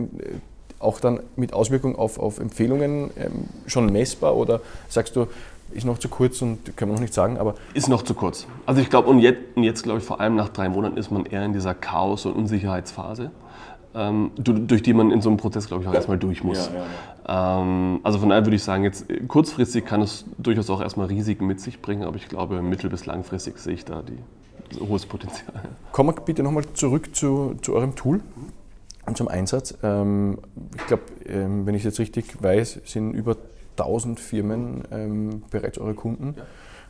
auch 0.79 0.99
dann 0.99 1.19
mit 1.35 1.53
Auswirkung 1.53 1.95
auf, 1.95 2.17
auf 2.17 2.39
Empfehlungen 2.39 3.11
ähm, 3.17 3.45
schon 3.67 3.91
messbar? 3.91 4.35
Oder 4.35 4.61
sagst 4.89 5.15
du, 5.15 5.27
ist 5.73 5.85
noch 5.85 5.99
zu 5.99 6.09
kurz 6.09 6.41
und 6.41 6.75
können 6.75 6.91
wir 6.91 6.95
noch 6.95 7.01
nicht 7.01 7.13
sagen, 7.13 7.37
aber. 7.37 7.53
Ist 7.73 7.87
noch 7.89 8.01
zu 8.01 8.13
kurz. 8.13 8.47
Also 8.65 8.81
ich 8.81 8.89
glaube, 8.89 9.09
und 9.09 9.19
jetzt, 9.19 9.39
jetzt 9.57 9.83
glaube 9.83 9.99
ich, 9.99 10.05
vor 10.05 10.19
allem 10.19 10.35
nach 10.35 10.49
drei 10.49 10.69
Monaten 10.69 10.97
ist 10.97 11.11
man 11.11 11.25
eher 11.25 11.45
in 11.45 11.53
dieser 11.53 11.75
Chaos- 11.75 12.25
und 12.25 12.33
Unsicherheitsphase 12.33 13.29
ähm, 13.93 14.31
durch 14.37 14.83
die 14.83 14.93
man 14.93 15.11
in 15.11 15.21
so 15.21 15.29
einem 15.29 15.37
Prozess, 15.37 15.67
glaube 15.67 15.83
ich, 15.83 15.89
auch 15.89 15.93
erstmal 15.93 16.17
durch 16.17 16.43
muss. 16.43 16.67
Ja, 16.67 16.73
ja, 16.73 16.85
ja. 17.27 17.61
Ähm, 17.61 17.99
also 18.03 18.19
von 18.19 18.29
daher 18.29 18.45
würde 18.45 18.55
ich 18.55 18.63
sagen, 18.63 18.83
jetzt 18.83 19.05
kurzfristig 19.27 19.85
kann 19.85 20.01
es 20.01 20.25
durchaus 20.37 20.69
auch 20.69 20.81
erstmal 20.81 21.07
Risiken 21.07 21.45
mit 21.45 21.59
sich 21.59 21.81
bringen, 21.81 22.03
aber 22.03 22.15
ich 22.15 22.27
glaube, 22.29 22.61
mittel- 22.61 22.89
bis 22.89 23.05
langfristig 23.05 23.57
sehe 23.59 23.73
ich 23.73 23.85
da 23.85 24.01
die, 24.01 24.17
hohes 24.79 25.05
Potenzial. 25.05 25.53
Kommen 25.91 26.15
wir 26.15 26.21
bitte 26.21 26.43
nochmal 26.43 26.63
zurück 26.73 27.15
zu, 27.15 27.55
zu 27.61 27.73
eurem 27.73 27.95
Tool 27.95 28.21
und 29.05 29.17
zum 29.17 29.27
Einsatz. 29.27 29.77
Ähm, 29.83 30.37
ich 30.75 30.87
glaube, 30.87 31.03
ähm, 31.25 31.65
wenn 31.65 31.75
ich 31.75 31.81
es 31.81 31.85
jetzt 31.85 31.99
richtig 31.99 32.41
weiß, 32.41 32.81
sind 32.85 33.13
über 33.13 33.37
1000 33.77 34.19
Firmen 34.19 34.83
ähm, 34.91 35.43
bereits 35.49 35.77
eure 35.77 35.93
Kunden. 35.93 36.35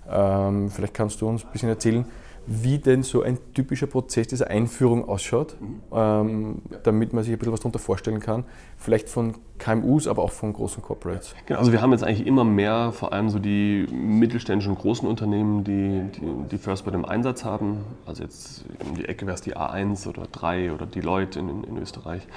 Ähm, 0.09 0.69
vielleicht 0.69 0.93
kannst 0.93 1.21
du 1.21 1.27
uns 1.27 1.45
ein 1.45 1.51
bisschen 1.51 1.69
erzählen, 1.69 2.05
wie 2.47 2.79
denn 2.79 3.03
so 3.03 3.21
ein 3.21 3.37
typischer 3.53 3.87
Prozess 3.87 4.27
dieser 4.27 4.47
Einführung 4.47 5.07
ausschaut, 5.07 5.55
mhm. 5.59 5.81
ähm, 5.93 6.61
damit 6.83 7.13
man 7.13 7.23
sich 7.23 7.33
ein 7.33 7.39
bisschen 7.39 7.53
was 7.53 7.59
darunter 7.59 7.79
vorstellen 7.79 8.19
kann. 8.19 8.43
Vielleicht 8.77 9.09
von 9.09 9.35
KMUs, 9.59 10.07
aber 10.07 10.23
auch 10.23 10.31
von 10.31 10.53
großen 10.53 10.81
Corporates. 10.81 11.35
Genau, 11.45 11.59
also 11.59 11.71
wir 11.71 11.81
haben 11.81 11.91
jetzt 11.91 12.03
eigentlich 12.03 12.25
immer 12.25 12.43
mehr, 12.43 12.91
vor 12.93 13.13
allem 13.13 13.29
so 13.29 13.37
die 13.37 13.85
mittelständischen 13.91 14.75
großen 14.75 15.07
Unternehmen, 15.07 15.63
die, 15.63 16.03
die, 16.19 16.49
die 16.51 16.57
FirstBird 16.57 16.95
im 16.95 17.05
Einsatz 17.05 17.45
haben. 17.45 17.83
Also 18.05 18.23
jetzt 18.23 18.65
um 18.89 18.95
die 18.95 19.05
Ecke 19.05 19.27
wäre 19.27 19.35
es 19.35 19.41
die 19.41 19.55
A1 19.55 20.07
oder 20.07 20.27
3 20.31 20.73
oder 20.73 20.85
Deloitte 20.87 21.39
in, 21.39 21.49
in, 21.49 21.63
in 21.63 21.77
Österreich. 21.77 22.27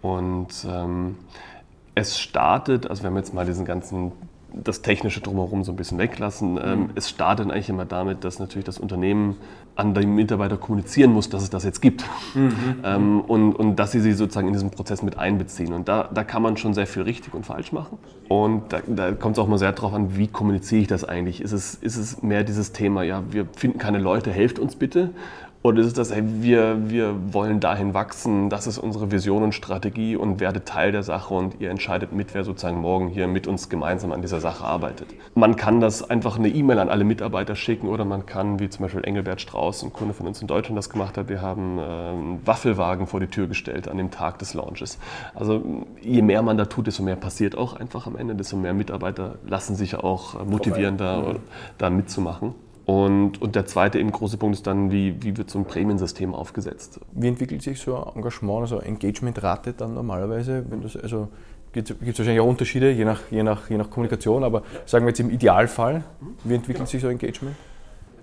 Und 0.00 0.66
ähm, 0.66 1.16
es 1.94 2.18
startet, 2.18 2.88
also 2.88 3.02
wir 3.02 3.10
haben 3.10 3.16
jetzt 3.16 3.34
mal 3.34 3.44
diesen 3.44 3.64
ganzen 3.64 4.12
das 4.52 4.82
Technische 4.82 5.20
drumherum 5.20 5.64
so 5.64 5.72
ein 5.72 5.76
bisschen 5.76 5.98
weglassen. 5.98 6.58
Ähm, 6.62 6.78
mhm. 6.80 6.90
Es 6.94 7.08
startet 7.08 7.50
eigentlich 7.50 7.68
immer 7.68 7.84
damit, 7.84 8.24
dass 8.24 8.38
natürlich 8.38 8.64
das 8.64 8.78
Unternehmen 8.78 9.36
an 9.76 9.94
die 9.94 10.06
Mitarbeiter 10.06 10.56
kommunizieren 10.56 11.12
muss, 11.12 11.28
dass 11.28 11.42
es 11.42 11.50
das 11.50 11.64
jetzt 11.64 11.80
gibt. 11.80 12.04
Mhm. 12.34 12.52
Ähm, 12.84 13.20
und, 13.20 13.54
und 13.54 13.76
dass 13.76 13.92
sie 13.92 14.00
sie 14.00 14.12
sozusagen 14.12 14.48
in 14.48 14.52
diesen 14.52 14.70
Prozess 14.70 15.02
mit 15.02 15.18
einbeziehen. 15.18 15.72
Und 15.72 15.88
da, 15.88 16.08
da 16.12 16.24
kann 16.24 16.42
man 16.42 16.56
schon 16.56 16.74
sehr 16.74 16.86
viel 16.86 17.02
richtig 17.02 17.34
und 17.34 17.46
falsch 17.46 17.72
machen. 17.72 17.98
Und 18.28 18.72
da, 18.72 18.80
da 18.86 19.12
kommt 19.12 19.36
es 19.36 19.42
auch 19.42 19.48
mal 19.48 19.58
sehr 19.58 19.72
darauf 19.72 19.94
an, 19.94 20.16
wie 20.16 20.28
kommuniziere 20.28 20.82
ich 20.82 20.88
das 20.88 21.04
eigentlich? 21.04 21.40
Ist 21.40 21.52
es, 21.52 21.74
ist 21.74 21.96
es 21.96 22.22
mehr 22.22 22.44
dieses 22.44 22.72
Thema, 22.72 23.02
ja, 23.02 23.22
wir 23.30 23.46
finden 23.56 23.78
keine 23.78 23.98
Leute, 23.98 24.30
helft 24.30 24.58
uns 24.58 24.76
bitte? 24.76 25.10
Oder 25.62 25.80
ist 25.80 25.88
es 25.88 25.92
das, 25.92 26.10
hey, 26.10 26.22
wir, 26.24 26.88
wir 26.88 27.34
wollen 27.34 27.60
dahin 27.60 27.92
wachsen, 27.92 28.48
das 28.48 28.66
ist 28.66 28.78
unsere 28.78 29.12
Vision 29.12 29.42
und 29.42 29.54
Strategie 29.54 30.16
und 30.16 30.40
werdet 30.40 30.64
Teil 30.64 30.90
der 30.90 31.02
Sache 31.02 31.34
und 31.34 31.60
ihr 31.60 31.68
entscheidet 31.68 32.12
mit, 32.12 32.32
wer 32.32 32.44
sozusagen 32.44 32.80
morgen 32.80 33.08
hier 33.08 33.28
mit 33.28 33.46
uns 33.46 33.68
gemeinsam 33.68 34.10
an 34.12 34.22
dieser 34.22 34.40
Sache 34.40 34.64
arbeitet. 34.64 35.08
Man 35.34 35.56
kann 35.56 35.80
das 35.80 36.08
einfach 36.08 36.38
eine 36.38 36.48
E-Mail 36.48 36.78
an 36.78 36.88
alle 36.88 37.04
Mitarbeiter 37.04 37.56
schicken 37.56 37.88
oder 37.88 38.06
man 38.06 38.24
kann, 38.24 38.58
wie 38.58 38.70
zum 38.70 38.84
Beispiel 38.84 39.04
Engelbert 39.04 39.42
Strauß, 39.42 39.82
ein 39.82 39.92
Kunde 39.92 40.14
von 40.14 40.26
uns 40.26 40.40
in 40.40 40.46
Deutschland 40.46 40.78
das 40.78 40.88
gemacht 40.88 41.18
hat, 41.18 41.28
wir 41.28 41.42
haben 41.42 41.78
äh, 41.78 41.82
einen 41.82 42.40
Waffelwagen 42.46 43.06
vor 43.06 43.20
die 43.20 43.26
Tür 43.26 43.46
gestellt 43.46 43.86
an 43.86 43.98
dem 43.98 44.10
Tag 44.10 44.38
des 44.38 44.54
Launches. 44.54 44.98
Also 45.34 45.62
je 46.00 46.22
mehr 46.22 46.40
man 46.40 46.56
da 46.56 46.64
tut, 46.64 46.86
desto 46.86 47.02
mehr 47.02 47.16
passiert 47.16 47.54
auch 47.54 47.74
einfach 47.74 48.06
am 48.06 48.16
Ende, 48.16 48.34
desto 48.34 48.56
mehr 48.56 48.72
Mitarbeiter 48.72 49.34
lassen 49.46 49.74
sich 49.74 49.94
auch 49.94 50.42
motivieren, 50.42 50.96
da, 50.96 51.34
da 51.76 51.90
mitzumachen. 51.90 52.54
Und, 52.90 53.40
und 53.40 53.54
der 53.54 53.66
zweite 53.66 54.00
eben 54.00 54.10
große 54.10 54.36
Punkt 54.36 54.56
ist 54.56 54.66
dann, 54.66 54.90
wie, 54.90 55.22
wie 55.22 55.36
wird 55.36 55.48
so 55.48 55.60
ein 55.60 55.64
Prämiensystem 55.64 56.34
aufgesetzt? 56.34 56.98
Wie 57.12 57.28
entwickelt 57.28 57.62
sich 57.62 57.78
so 57.78 57.94
ein 57.94 58.16
Engagement, 58.16 58.62
also 58.62 58.80
Engagementrate 58.80 59.74
dann 59.74 59.94
normalerweise? 59.94 60.64
Wenn 60.68 60.82
das, 60.82 60.96
also 60.96 61.28
gibt 61.72 61.88
es 61.88 61.96
wahrscheinlich 62.00 62.40
auch 62.40 62.48
Unterschiede, 62.48 62.90
je 62.90 63.04
nach, 63.04 63.20
je, 63.30 63.44
nach, 63.44 63.70
je 63.70 63.76
nach 63.76 63.90
Kommunikation, 63.90 64.42
aber 64.42 64.64
sagen 64.86 65.04
wir 65.04 65.10
jetzt 65.10 65.20
im 65.20 65.30
Idealfall, 65.30 66.02
wie 66.42 66.54
entwickelt 66.54 66.88
sich 66.88 67.00
so 67.00 67.08
Engagement? 67.08 67.54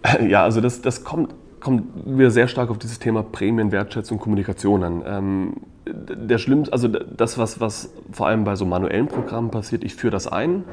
Ja, 0.27 0.43
also 0.43 0.59
das, 0.59 0.81
das 0.81 1.05
kommt, 1.05 1.33
kommt 1.62 1.83
wieder 2.05 2.31
sehr 2.31 2.50
stark 2.50 2.69
auf 2.69 2.77
dieses 2.77 3.00
Thema 3.00 3.24
Prämien, 3.24 3.71
Wertschätzung, 3.71 4.19
Kommunikation 4.19 4.83
an. 4.83 5.03
Ähm, 5.05 5.53
der 5.86 6.39
schlimmste, 6.39 6.74
also 6.74 6.89
das, 6.89 7.38
was, 7.38 7.62
was 7.62 7.93
vor 8.12 8.27
allem 8.27 8.43
bei 8.43 8.55
so 8.55 8.65
manuellen 8.65 9.07
Programmen 9.07 9.50
passiert, 9.50 9.86
ich 9.86 9.95
führe 9.95 10.12
das 10.12 10.27
ein, 10.27 10.65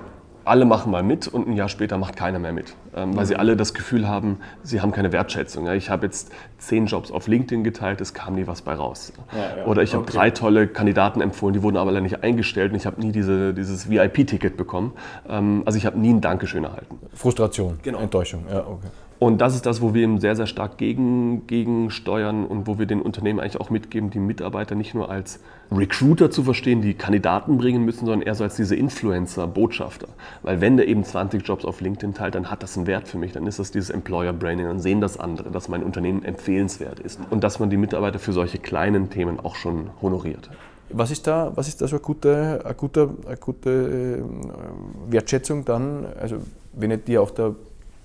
alle 0.44 0.64
machen 0.64 0.90
mal 0.90 1.02
mit 1.02 1.28
und 1.28 1.48
ein 1.48 1.54
Jahr 1.54 1.68
später 1.68 1.98
macht 1.98 2.16
keiner 2.16 2.38
mehr 2.38 2.52
mit, 2.52 2.74
ähm, 2.94 3.16
weil 3.16 3.26
sie 3.26 3.36
alle 3.36 3.56
das 3.56 3.74
Gefühl 3.74 4.08
haben, 4.08 4.38
sie 4.62 4.80
haben 4.80 4.92
keine 4.92 5.12
Wertschätzung. 5.12 5.66
Ja. 5.66 5.74
Ich 5.74 5.90
habe 5.90 6.06
jetzt 6.06 6.32
zehn 6.58 6.86
Jobs 6.86 7.10
auf 7.10 7.28
LinkedIn 7.28 7.64
geteilt, 7.64 8.00
es 8.00 8.14
kam 8.14 8.34
nie 8.34 8.46
was 8.46 8.62
bei 8.62 8.74
raus. 8.74 9.12
Ja, 9.32 9.58
ja. 9.58 9.66
Oder 9.66 9.82
ich 9.82 9.94
habe 9.94 10.04
okay. 10.04 10.12
drei 10.12 10.30
tolle 10.30 10.66
Kandidaten 10.66 11.20
empfohlen, 11.20 11.54
die 11.54 11.62
wurden 11.62 11.76
aber 11.76 11.90
leider 11.90 12.02
nicht 12.02 12.22
eingestellt 12.22 12.72
und 12.72 12.76
ich 12.76 12.86
habe 12.86 13.00
nie 13.00 13.12
diese, 13.12 13.54
dieses 13.54 13.88
VIP-Ticket 13.88 14.56
bekommen. 14.56 14.92
Ähm, 15.28 15.62
also 15.64 15.78
ich 15.78 15.86
habe 15.86 15.98
nie 15.98 16.12
ein 16.12 16.20
Dankeschön 16.20 16.64
erhalten. 16.64 16.98
Frustration, 17.14 17.78
genau. 17.82 18.00
Enttäuschung. 18.00 18.44
Ja, 18.50 18.60
okay. 18.66 18.88
Und 19.18 19.40
das 19.40 19.54
ist 19.54 19.64
das, 19.64 19.80
wo 19.80 19.94
wir 19.94 20.02
eben 20.02 20.18
sehr, 20.18 20.36
sehr 20.36 20.46
stark 20.46 20.76
gegen, 20.76 21.46
gegen 21.46 21.90
steuern 21.90 22.44
und 22.44 22.66
wo 22.66 22.78
wir 22.78 22.86
den 22.86 23.00
Unternehmen 23.00 23.40
eigentlich 23.40 23.60
auch 23.60 23.70
mitgeben, 23.70 24.10
die 24.10 24.18
Mitarbeiter 24.18 24.74
nicht 24.74 24.94
nur 24.94 25.10
als 25.10 25.40
Recruiter 25.70 26.30
zu 26.30 26.42
verstehen, 26.42 26.82
die 26.82 26.94
Kandidaten 26.94 27.56
bringen 27.56 27.84
müssen, 27.84 28.06
sondern 28.06 28.22
eher 28.22 28.34
so 28.34 28.44
als 28.44 28.56
diese 28.56 28.76
Influencer, 28.76 29.46
Botschafter. 29.46 30.08
Weil 30.42 30.60
wenn 30.60 30.76
der 30.76 30.88
eben 30.88 31.04
20 31.04 31.46
Jobs 31.46 31.64
auf 31.64 31.80
LinkedIn 31.80 32.14
teilt, 32.14 32.34
dann 32.34 32.50
hat 32.50 32.62
das 32.62 32.76
einen 32.76 32.86
Wert 32.86 33.08
für 33.08 33.18
mich. 33.18 33.32
Dann 33.32 33.46
ist 33.46 33.58
das 33.58 33.70
dieses 33.70 33.90
Employer 33.90 34.32
Branding. 34.32 34.66
Dann 34.66 34.80
sehen 34.80 35.00
das 35.00 35.18
andere, 35.18 35.50
dass 35.50 35.68
mein 35.68 35.82
Unternehmen 35.82 36.24
empfehlenswert 36.24 37.00
ist. 37.00 37.20
Und 37.30 37.44
dass 37.44 37.60
man 37.60 37.70
die 37.70 37.76
Mitarbeiter 37.76 38.18
für 38.18 38.32
solche 38.32 38.58
kleinen 38.58 39.10
Themen 39.10 39.40
auch 39.40 39.54
schon 39.54 39.90
honoriert. 40.02 40.50
Was 40.90 41.10
ist 41.10 41.26
da, 41.26 41.52
was 41.54 41.68
ist 41.68 41.80
da 41.80 41.88
so 41.88 41.96
eine 41.96 42.02
gute, 42.02 42.60
eine 42.64 42.74
gute, 42.74 43.10
eine 43.26 43.36
gute 43.36 43.70
äh, 43.70 45.12
Wertschätzung 45.12 45.64
dann? 45.64 46.06
Also 46.20 46.36
wenn 46.72 46.90
ihr 46.90 46.98
dir 46.98 47.22
auch 47.22 47.30
der 47.30 47.54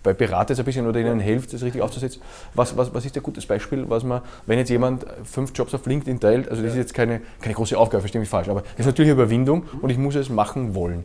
bei 0.04 0.14
beratet 0.14 0.60
ein 0.60 0.66
bisschen 0.66 0.88
oder 0.88 1.00
ihnen 1.00 1.20
hilft, 1.20 1.54
das 1.54 1.64
richtig 1.64 1.82
aufzusetzen. 1.82 2.22
Was, 2.54 2.78
was, 2.78 2.94
was 2.94 3.06
ist 3.06 3.16
ein 3.16 3.24
gutes 3.24 3.46
Beispiel, 3.46 3.86
was 3.90 4.04
man, 4.04 4.22
wenn 4.46 4.58
jetzt 4.58 4.70
jemand 4.70 5.06
fünf 5.24 5.52
Jobs 5.54 5.74
auf 5.74 5.86
LinkedIn 5.86 6.20
teilt, 6.20 6.50
also 6.50 6.62
das 6.62 6.72
ist 6.72 6.78
jetzt 6.78 6.94
keine, 6.94 7.22
keine 7.42 7.56
große 7.56 7.78
Aufgabe, 7.78 8.02
verstehe 8.02 8.20
mich 8.20 8.30
falsch, 8.30 8.50
aber 8.50 8.62
das 8.62 8.80
ist 8.80 8.86
natürlich 8.86 9.12
eine 9.12 9.22
Überwindung 9.22 9.64
und 9.82 9.90
ich 9.90 9.98
muss 9.98 10.16
es 10.16 10.30
machen 10.30 10.76
wollen. 10.76 11.04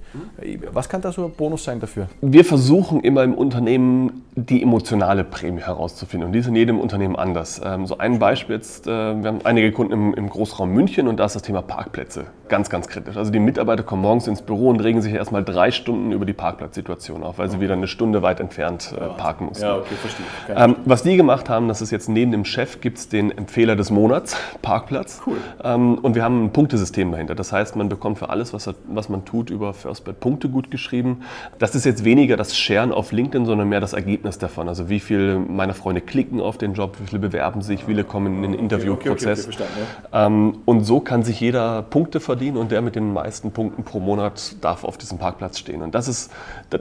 Was 0.72 0.88
kann 0.88 1.00
da 1.00 1.12
so 1.12 1.26
ein 1.26 1.32
Bonus 1.32 1.64
sein 1.64 1.80
dafür? 1.80 2.08
Wir 2.20 2.44
versuchen 2.44 3.00
immer 3.00 3.22
im 3.22 3.34
Unternehmen 3.34 4.24
die 4.36 4.62
emotionale 4.62 5.24
Prämie 5.24 5.62
herauszufinden 5.62 6.28
und 6.28 6.32
die 6.32 6.40
ist 6.40 6.48
in 6.48 6.56
jedem 6.56 6.78
Unternehmen 6.78 7.16
anders. 7.16 7.60
Ähm, 7.64 7.86
so 7.86 7.98
ein 7.98 8.18
Beispiel 8.18 8.56
jetzt, 8.56 8.86
äh, 8.86 8.90
wir 8.90 9.28
haben 9.28 9.40
einige 9.44 9.72
Kunden 9.72 9.92
im, 9.92 10.14
im 10.14 10.28
Großraum 10.28 10.70
München 10.70 11.08
und 11.08 11.18
da 11.18 11.26
ist 11.26 11.34
das 11.34 11.42
Thema 11.42 11.62
Parkplätze 11.62 12.26
ganz, 12.48 12.70
ganz 12.70 12.88
kritisch. 12.88 13.16
Also 13.16 13.30
die 13.30 13.38
Mitarbeiter 13.38 13.82
kommen 13.82 14.02
morgens 14.02 14.26
ins 14.26 14.42
Büro 14.42 14.68
und 14.68 14.80
regen 14.80 15.02
sich 15.02 15.14
erstmal 15.14 15.44
drei 15.44 15.70
Stunden 15.70 16.12
über 16.12 16.26
die 16.26 16.32
Parkplatzsituation 16.32 17.22
auf, 17.22 17.38
weil 17.38 17.50
sie 17.50 17.60
wieder 17.60 17.74
eine 17.74 17.88
Stunde 17.88 18.22
weit 18.22 18.40
entfernt 18.40 18.83
äh, 18.92 18.96
parken 19.16 19.46
mussten. 19.46 19.64
Ja, 19.64 19.76
okay, 19.76 19.94
verstehe. 19.94 20.26
Ähm, 20.48 20.76
was 20.84 21.02
die 21.02 21.16
gemacht 21.16 21.48
haben, 21.48 21.68
das 21.68 21.80
ist 21.80 21.90
jetzt 21.90 22.08
neben 22.08 22.32
dem 22.32 22.44
Chef 22.44 22.80
gibt 22.80 22.98
es 22.98 23.08
den 23.08 23.36
Empfehler 23.36 23.76
des 23.76 23.90
Monats, 23.90 24.36
Parkplatz. 24.62 25.20
Cool. 25.26 25.36
Ähm, 25.62 25.98
und 25.98 26.14
wir 26.14 26.24
haben 26.24 26.44
ein 26.44 26.52
Punktesystem 26.52 27.10
dahinter. 27.10 27.34
Das 27.34 27.52
heißt, 27.52 27.76
man 27.76 27.88
bekommt 27.88 28.18
für 28.18 28.28
alles, 28.28 28.52
was, 28.52 28.70
was 28.88 29.08
man 29.08 29.24
tut, 29.24 29.50
über 29.50 29.74
FirstBet 29.74 30.20
Punkte 30.20 30.48
gut 30.48 30.70
geschrieben. 30.70 31.22
Das 31.58 31.74
ist 31.74 31.84
jetzt 31.84 32.04
weniger 32.04 32.36
das 32.36 32.56
Sharen 32.56 32.92
auf 32.92 33.12
LinkedIn, 33.12 33.46
sondern 33.46 33.68
mehr 33.68 33.80
das 33.80 33.92
Ergebnis 33.92 34.38
davon. 34.38 34.68
Also 34.68 34.88
wie 34.88 35.00
viele 35.00 35.38
meiner 35.38 35.74
Freunde 35.74 36.00
klicken 36.00 36.40
auf 36.40 36.58
den 36.58 36.74
Job, 36.74 36.96
wie 37.00 37.06
viele 37.06 37.20
bewerben 37.20 37.62
sich, 37.62 37.82
wie 37.82 37.92
viele 37.92 38.04
kommen 38.04 38.36
in 38.36 38.52
den 38.52 38.54
Interviewprozess. 38.54 39.46
Okay, 39.46 39.56
okay, 39.56 39.64
okay, 39.64 40.08
ja. 40.12 40.26
ähm, 40.26 40.58
und 40.64 40.84
so 40.84 41.00
kann 41.00 41.22
sich 41.22 41.40
jeder 41.40 41.82
Punkte 41.82 42.20
verdienen 42.20 42.56
und 42.56 42.70
der 42.70 42.82
mit 42.82 42.96
den 42.96 43.12
meisten 43.12 43.52
Punkten 43.52 43.84
pro 43.84 44.00
Monat 44.00 44.56
darf 44.60 44.84
auf 44.84 44.98
diesem 44.98 45.18
Parkplatz 45.18 45.58
stehen. 45.58 45.82
Und 45.82 45.94
das, 45.94 46.08
ist, 46.08 46.32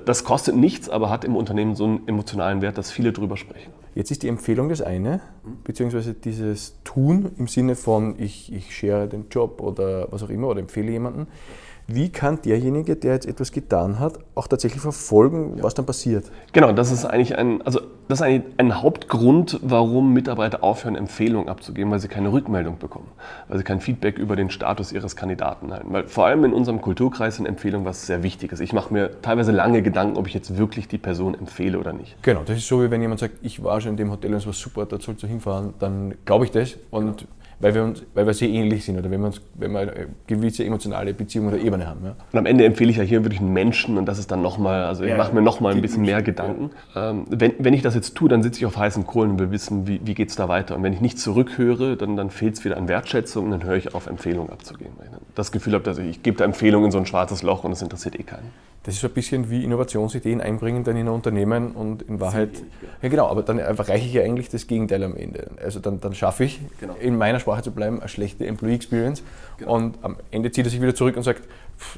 das 0.05 0.23
kostet 0.23 0.55
nichts, 0.55 0.89
aber 0.89 1.09
hat 1.09 1.23
im 1.23 1.35
Unternehmen 1.35 1.75
so 1.75 1.85
einen 1.85 1.92
emotionalen 2.07 2.61
Wert, 2.61 2.77
dass 2.77 2.91
viele 2.91 3.13
drüber 3.13 3.37
sprechen. 3.37 3.71
Jetzt 3.95 4.09
ist 4.09 4.23
die 4.23 4.27
Empfehlung 4.27 4.69
das 4.69 4.81
eine, 4.81 5.21
beziehungsweise 5.63 6.13
dieses 6.13 6.75
Tun 6.83 7.31
im 7.37 7.47
Sinne 7.47 7.75
von 7.75 8.15
ich, 8.17 8.51
ich 8.51 8.75
share 8.75 9.07
den 9.07 9.29
Job 9.29 9.61
oder 9.61 10.11
was 10.11 10.23
auch 10.23 10.29
immer 10.29 10.47
oder 10.47 10.59
empfehle 10.61 10.91
jemanden. 10.91 11.27
Wie 11.87 12.09
kann 12.09 12.41
derjenige, 12.41 12.95
der 12.95 13.13
jetzt 13.13 13.25
etwas 13.25 13.51
getan 13.51 13.99
hat, 13.99 14.17
auch 14.35 14.47
tatsächlich 14.47 14.81
verfolgen, 14.81 15.61
was 15.61 15.73
dann 15.73 15.85
passiert? 15.85 16.31
Genau, 16.53 16.71
das 16.71 16.91
ist 16.91 17.05
eigentlich 17.05 17.37
ein, 17.37 17.61
also 17.63 17.81
das 18.07 18.19
ist 18.19 18.23
ein, 18.23 18.43
ein 18.57 18.81
Hauptgrund, 18.81 19.59
warum 19.61 20.13
Mitarbeiter 20.13 20.63
aufhören, 20.63 20.95
Empfehlungen 20.95 21.49
abzugeben, 21.49 21.91
weil 21.91 21.99
sie 21.99 22.07
keine 22.07 22.31
Rückmeldung 22.31 22.77
bekommen, 22.79 23.07
weil 23.49 23.57
sie 23.57 23.63
kein 23.65 23.81
Feedback 23.81 24.17
über 24.17 24.35
den 24.35 24.49
Status 24.49 24.93
ihres 24.93 25.15
Kandidaten 25.15 25.73
halten. 25.73 25.91
Weil 25.91 26.07
vor 26.07 26.25
allem 26.25 26.45
in 26.45 26.53
unserem 26.53 26.79
Kulturkreis 26.79 27.35
sind 27.35 27.45
Empfehlungen 27.45 27.85
was 27.85 28.07
sehr 28.07 28.23
Wichtiges. 28.23 28.61
Ich 28.61 28.71
mache 28.71 28.93
mir 28.93 29.21
teilweise 29.21 29.51
lange 29.51 29.81
Gedanken, 29.81 30.17
ob 30.17 30.27
ich 30.27 30.33
jetzt 30.33 30.57
wirklich 30.57 30.87
die 30.87 30.97
Person 30.97 31.33
empfehle 31.33 31.79
oder 31.79 31.91
nicht. 31.91 32.15
Genau, 32.23 32.43
das 32.45 32.57
ist 32.57 32.67
so, 32.67 32.81
wie 32.81 32.91
wenn 32.91 33.01
jemand 33.01 33.19
sagt, 33.19 33.35
ich 33.41 33.61
war 33.61 33.81
schon 33.81 33.91
in 33.91 33.97
dem 33.97 34.11
Hotel 34.11 34.31
und 34.31 34.37
es 34.37 34.45
war 34.45 34.53
super, 34.53 34.85
da 34.85 34.99
sollst 34.99 35.21
du 35.23 35.27
hinfahren, 35.27 35.73
dann 35.79 36.15
glaube 36.25 36.45
ich 36.45 36.51
das 36.51 36.77
und 36.91 37.17
genau 37.19 37.42
weil 37.63 37.73
wir, 37.73 37.83
uns, 37.83 38.03
weil 38.13 38.27
wir 38.27 38.33
sehr 38.33 38.49
ähnlich 38.49 38.83
sind 38.83 38.97
oder 38.97 39.09
wenn 39.09 39.21
wir, 39.21 39.27
uns, 39.27 39.41
wenn 39.53 39.71
wir 39.71 39.79
eine 39.79 40.07
gewisse 40.27 40.65
emotionale 40.65 41.13
Beziehung 41.13 41.47
oder 41.47 41.57
Ebene 41.57 41.87
haben. 41.87 42.01
Ja. 42.03 42.15
Und 42.33 42.39
am 42.39 42.45
Ende 42.45 42.65
empfehle 42.65 42.91
ich 42.91 42.97
ja 42.97 43.03
hier 43.03 43.23
wirklich 43.23 43.39
einen 43.39 43.53
Menschen 43.53 43.97
und 43.97 44.05
das 44.05 44.19
ist 44.19 44.31
dann 44.31 44.41
nochmal, 44.41 44.83
also 44.83 45.03
ich 45.03 45.11
ja, 45.11 45.17
mache 45.17 45.33
mir 45.33 45.41
nochmal 45.41 45.73
ein 45.73 45.81
bisschen 45.81 46.03
mehr 46.03 46.21
Gedanken. 46.21 46.71
Ja. 46.93 47.11
Ähm, 47.11 47.25
wenn, 47.29 47.53
wenn 47.59 47.73
ich 47.73 47.81
das 47.81 47.95
jetzt 47.95 48.15
tue, 48.15 48.27
dann 48.27 48.43
sitze 48.43 48.59
ich 48.59 48.65
auf 48.65 48.75
heißen 48.75 49.07
Kohlen 49.07 49.31
und 49.31 49.39
will 49.39 49.51
wissen, 49.51 49.87
wie, 49.87 50.01
wie 50.03 50.13
geht 50.13 50.29
es 50.29 50.35
da 50.35 50.49
weiter. 50.49 50.75
Und 50.75 50.83
wenn 50.83 50.91
ich 50.91 50.99
nicht 50.99 51.17
zurückhöre, 51.17 51.95
dann, 51.95 52.17
dann 52.17 52.31
fehlt 52.31 52.55
es 52.55 52.65
wieder 52.65 52.75
an 52.75 52.89
Wertschätzung 52.89 53.45
und 53.45 53.51
dann 53.51 53.63
höre 53.63 53.77
ich 53.77 53.95
auf, 53.95 54.07
Empfehlungen 54.07 54.51
abzugeben. 54.51 54.91
Weil 54.97 55.07
ich 55.07 55.13
das 55.33 55.53
Gefühl 55.53 55.73
habe, 55.73 55.85
dass 55.85 55.97
ich, 55.97 56.09
ich 56.09 56.23
gebe 56.23 56.35
da 56.35 56.43
Empfehlungen 56.43 56.87
in 56.87 56.91
so 56.91 56.97
ein 56.97 57.05
schwarzes 57.05 57.43
Loch 57.43 57.63
und 57.63 57.71
es 57.71 57.81
interessiert 57.81 58.19
eh 58.19 58.23
keinen. 58.23 58.51
Das 58.83 58.95
ist 58.95 59.01
so 59.01 59.07
ein 59.07 59.13
bisschen 59.13 59.49
wie 59.49 59.63
Innovationsideen 59.63 60.41
einbringen 60.41 60.83
dann 60.83 60.97
in 60.97 61.07
ein 61.07 61.13
Unternehmen 61.13 61.71
und 61.71 62.01
in 62.01 62.19
Wahrheit, 62.19 62.49
ja 63.01 63.07
genau, 63.07 63.27
aber 63.27 63.41
dann 63.41 63.57
erreiche 63.57 64.05
ich 64.05 64.13
ja 64.13 64.23
eigentlich 64.23 64.49
das 64.49 64.67
Gegenteil 64.67 65.03
am 65.03 65.15
Ende. 65.15 65.51
Also 65.63 65.79
dann, 65.79 66.01
dann 66.01 66.13
schaffe 66.13 66.43
ich 66.43 66.59
genau. 66.81 66.95
in 66.99 67.17
meiner 67.17 67.39
Sprache 67.39 67.52
vorher 67.53 67.63
zu 67.63 67.71
bleiben, 67.71 67.99
eine 67.99 68.09
schlechte 68.09 68.47
Employee 68.47 68.75
Experience. 68.75 69.21
Genau. 69.57 69.75
Und 69.75 69.97
am 70.01 70.17
Ende 70.31 70.51
zieht 70.51 70.65
er 70.65 70.71
sich 70.71 70.81
wieder 70.81 70.95
zurück 70.95 71.15
und 71.15 71.23
sagt, 71.23 71.43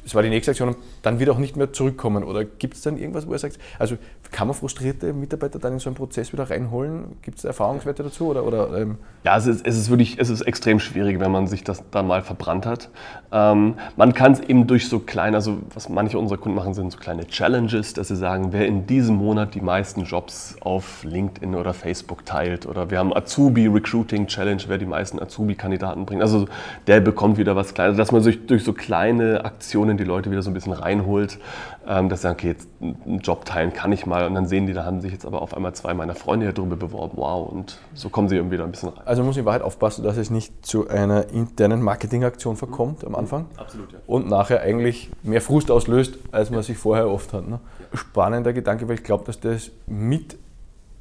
das 0.04 0.16
war 0.16 0.24
die 0.24 0.30
nächste 0.30 0.52
Aktion, 0.52 0.76
dann 1.02 1.20
wird 1.20 1.30
auch 1.30 1.38
nicht 1.38 1.56
mehr 1.58 1.72
zurückkommen. 1.74 2.24
Oder 2.24 2.46
gibt 2.46 2.76
es 2.76 2.82
dann 2.82 2.98
irgendwas, 2.98 3.28
wo 3.28 3.34
er 3.34 3.40
sagt, 3.40 3.58
also 3.80 3.98
kann 4.32 4.48
man 4.48 4.56
frustrierte 4.56 5.14
Mitarbeiter 5.14 5.60
dann 5.60 5.74
in 5.74 5.80
so 5.80 5.90
einen 5.90 5.96
Prozess 5.96 6.34
wieder 6.34 6.50
reinholen? 6.50 7.18
Gibt 7.22 7.38
es 7.38 7.46
Erfahrungswerte 7.46 8.04
dazu? 8.04 8.28
Oder, 8.28 8.46
oder 8.46 8.78
ähm? 8.78 8.98
Ja, 9.24 9.38
es 9.38 9.48
ist, 9.48 9.66
es 9.66 9.78
ist 9.78 9.90
wirklich, 9.90 10.20
es 10.20 10.30
ist 10.30 10.42
extrem 10.42 10.80
schwierig, 10.80 11.20
wenn 11.20 11.32
man 11.32 11.48
sich 11.48 11.64
das 11.64 11.84
dann 11.92 12.08
mal 12.08 12.22
verbrannt 12.22 12.66
hat. 12.66 12.90
Ähm, 13.32 13.76
man 13.96 14.14
kann 14.14 14.34
es 14.34 14.40
eben 14.42 14.68
durch 14.68 14.88
so 14.90 15.00
kleine, 15.00 15.38
also 15.38 15.60
was 15.74 15.90
manche 15.90 16.18
unserer 16.18 16.38
Kunden 16.38 16.56
machen, 16.56 16.74
sind 16.74 16.92
so 16.92 16.98
kleine 16.98 17.28
Challenges, 17.28 17.94
dass 17.94 18.08
sie 18.08 18.16
sagen, 18.16 18.52
wer 18.52 18.66
in 18.66 18.88
diesem 18.88 19.16
Monat 19.16 19.56
die 19.56 19.62
meisten 19.62 20.04
Jobs 20.04 20.56
auf 20.62 21.04
LinkedIn 21.04 21.56
oder 21.56 21.74
Facebook 21.74 22.26
teilt. 22.26 22.66
Oder 22.66 22.90
wir 22.90 23.00
haben 23.00 23.16
Azubi 23.16 23.68
Recruiting 23.68 24.28
Challenge, 24.28 24.62
wer 24.68 24.78
die 24.78 24.86
meisten 24.86 25.20
Azubi-Kandidaten 25.20 26.06
bringt. 26.06 26.22
Also 26.22 26.48
der 26.88 27.00
bekommt 27.00 27.38
wieder 27.38 27.56
was 27.56 27.74
Kleines, 27.74 27.98
dass 27.98 28.12
man 28.12 28.22
sich 28.22 28.46
durch 28.48 28.64
so 28.64 28.74
kleine 28.74 29.44
Aktionen 29.44 29.65
die 29.72 30.04
Leute 30.04 30.32
wieder 30.32 30.42
so 30.42 30.50
ein 30.50 30.54
bisschen 30.54 30.74
reinholt, 30.74 31.40
ähm, 31.88 32.10
dass 32.10 32.20
sie 32.20 32.24
sagen, 32.24 32.36
okay, 32.36 32.48
jetzt 32.48 32.68
einen 32.82 33.20
Job 33.20 33.46
teilen 33.46 33.74
kann 33.74 33.92
ich 33.92 34.06
mal. 34.06 34.26
Und 34.26 34.36
dann 34.36 34.48
sehen 34.48 34.66
die, 34.68 34.74
da 34.74 34.86
haben 34.86 35.02
sich 35.02 35.12
jetzt 35.12 35.26
aber 35.26 35.42
auf 35.42 35.56
einmal 35.56 35.74
zwei 35.74 35.94
meiner 35.94 36.16
Freunde 36.16 36.52
darüber 36.52 36.76
beworben. 36.76 37.18
Wow, 37.18 37.50
und 37.52 37.80
so 37.94 38.10
kommen 38.10 38.30
sie 38.30 38.36
irgendwie 38.36 38.56
wieder 38.56 38.64
ein 38.64 38.72
bisschen 38.72 38.90
rein. 38.90 39.02
Also 39.06 39.24
muss 39.24 39.36
ich 39.36 39.40
in 39.40 39.46
Wahrheit 39.46 39.62
aufpassen, 39.62 40.04
dass 40.04 40.18
es 40.18 40.30
nicht 40.30 40.66
zu 40.66 40.88
einer 40.88 41.30
internen 41.30 41.82
Marketingaktion 41.82 42.56
verkommt 42.56 43.06
am 43.06 43.16
Anfang. 43.16 43.46
Absolut, 43.58 43.92
ja. 43.92 44.00
Und 44.08 44.30
nachher 44.30 44.62
eigentlich 44.62 45.10
mehr 45.24 45.42
Frust 45.42 45.72
auslöst, 45.72 46.18
als 46.32 46.50
man 46.50 46.64
sich 46.64 46.78
vorher 46.78 47.10
oft 47.10 47.34
hat. 47.34 47.48
Ne? 47.48 47.60
Spannender 47.94 48.54
Gedanke, 48.54 48.88
weil 48.88 48.96
ich 48.96 49.04
glaube, 49.04 49.26
dass 49.26 49.40
das 49.40 49.72
mit 49.88 50.38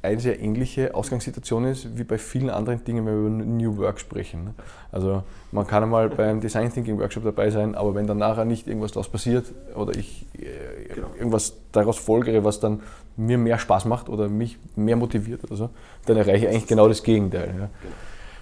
eine 0.05 0.19
sehr 0.19 0.39
ähnliche 0.39 0.93
Ausgangssituation 0.95 1.65
ist 1.65 1.97
wie 1.97 2.03
bei 2.03 2.17
vielen 2.17 2.49
anderen 2.49 2.83
Dingen, 2.83 3.05
wenn 3.05 3.13
wir 3.13 3.27
über 3.27 3.45
New 3.45 3.77
Work 3.77 3.99
sprechen. 3.99 4.45
Ne? 4.45 4.53
Also 4.91 5.23
man 5.51 5.67
kann 5.67 5.83
einmal 5.83 6.09
beim 6.09 6.41
Design 6.41 6.71
Thinking 6.71 6.99
Workshop 6.99 7.23
dabei 7.23 7.49
sein, 7.49 7.75
aber 7.75 7.95
wenn 7.95 8.07
dann 8.07 8.17
nachher 8.17 8.45
nicht 8.45 8.67
irgendwas 8.67 8.91
daraus 8.91 9.09
passiert 9.09 9.45
oder 9.75 9.95
ich 9.97 10.25
äh, 10.37 10.93
genau. 10.93 11.07
irgendwas 11.17 11.53
daraus 11.71 11.97
folgere, 11.97 12.43
was 12.43 12.59
dann 12.59 12.81
mir 13.17 13.37
mehr 13.37 13.57
Spaß 13.57 13.85
macht 13.85 14.09
oder 14.09 14.27
mich 14.27 14.57
mehr 14.75 14.95
motiviert 14.95 15.43
oder 15.43 15.55
so, 15.55 15.69
dann 16.05 16.17
erreiche 16.17 16.45
ich 16.45 16.49
eigentlich 16.49 16.67
genau 16.67 16.87
das 16.87 17.03
Gegenteil. 17.03 17.47
Ja. 17.47 17.53
Genau. 17.53 17.69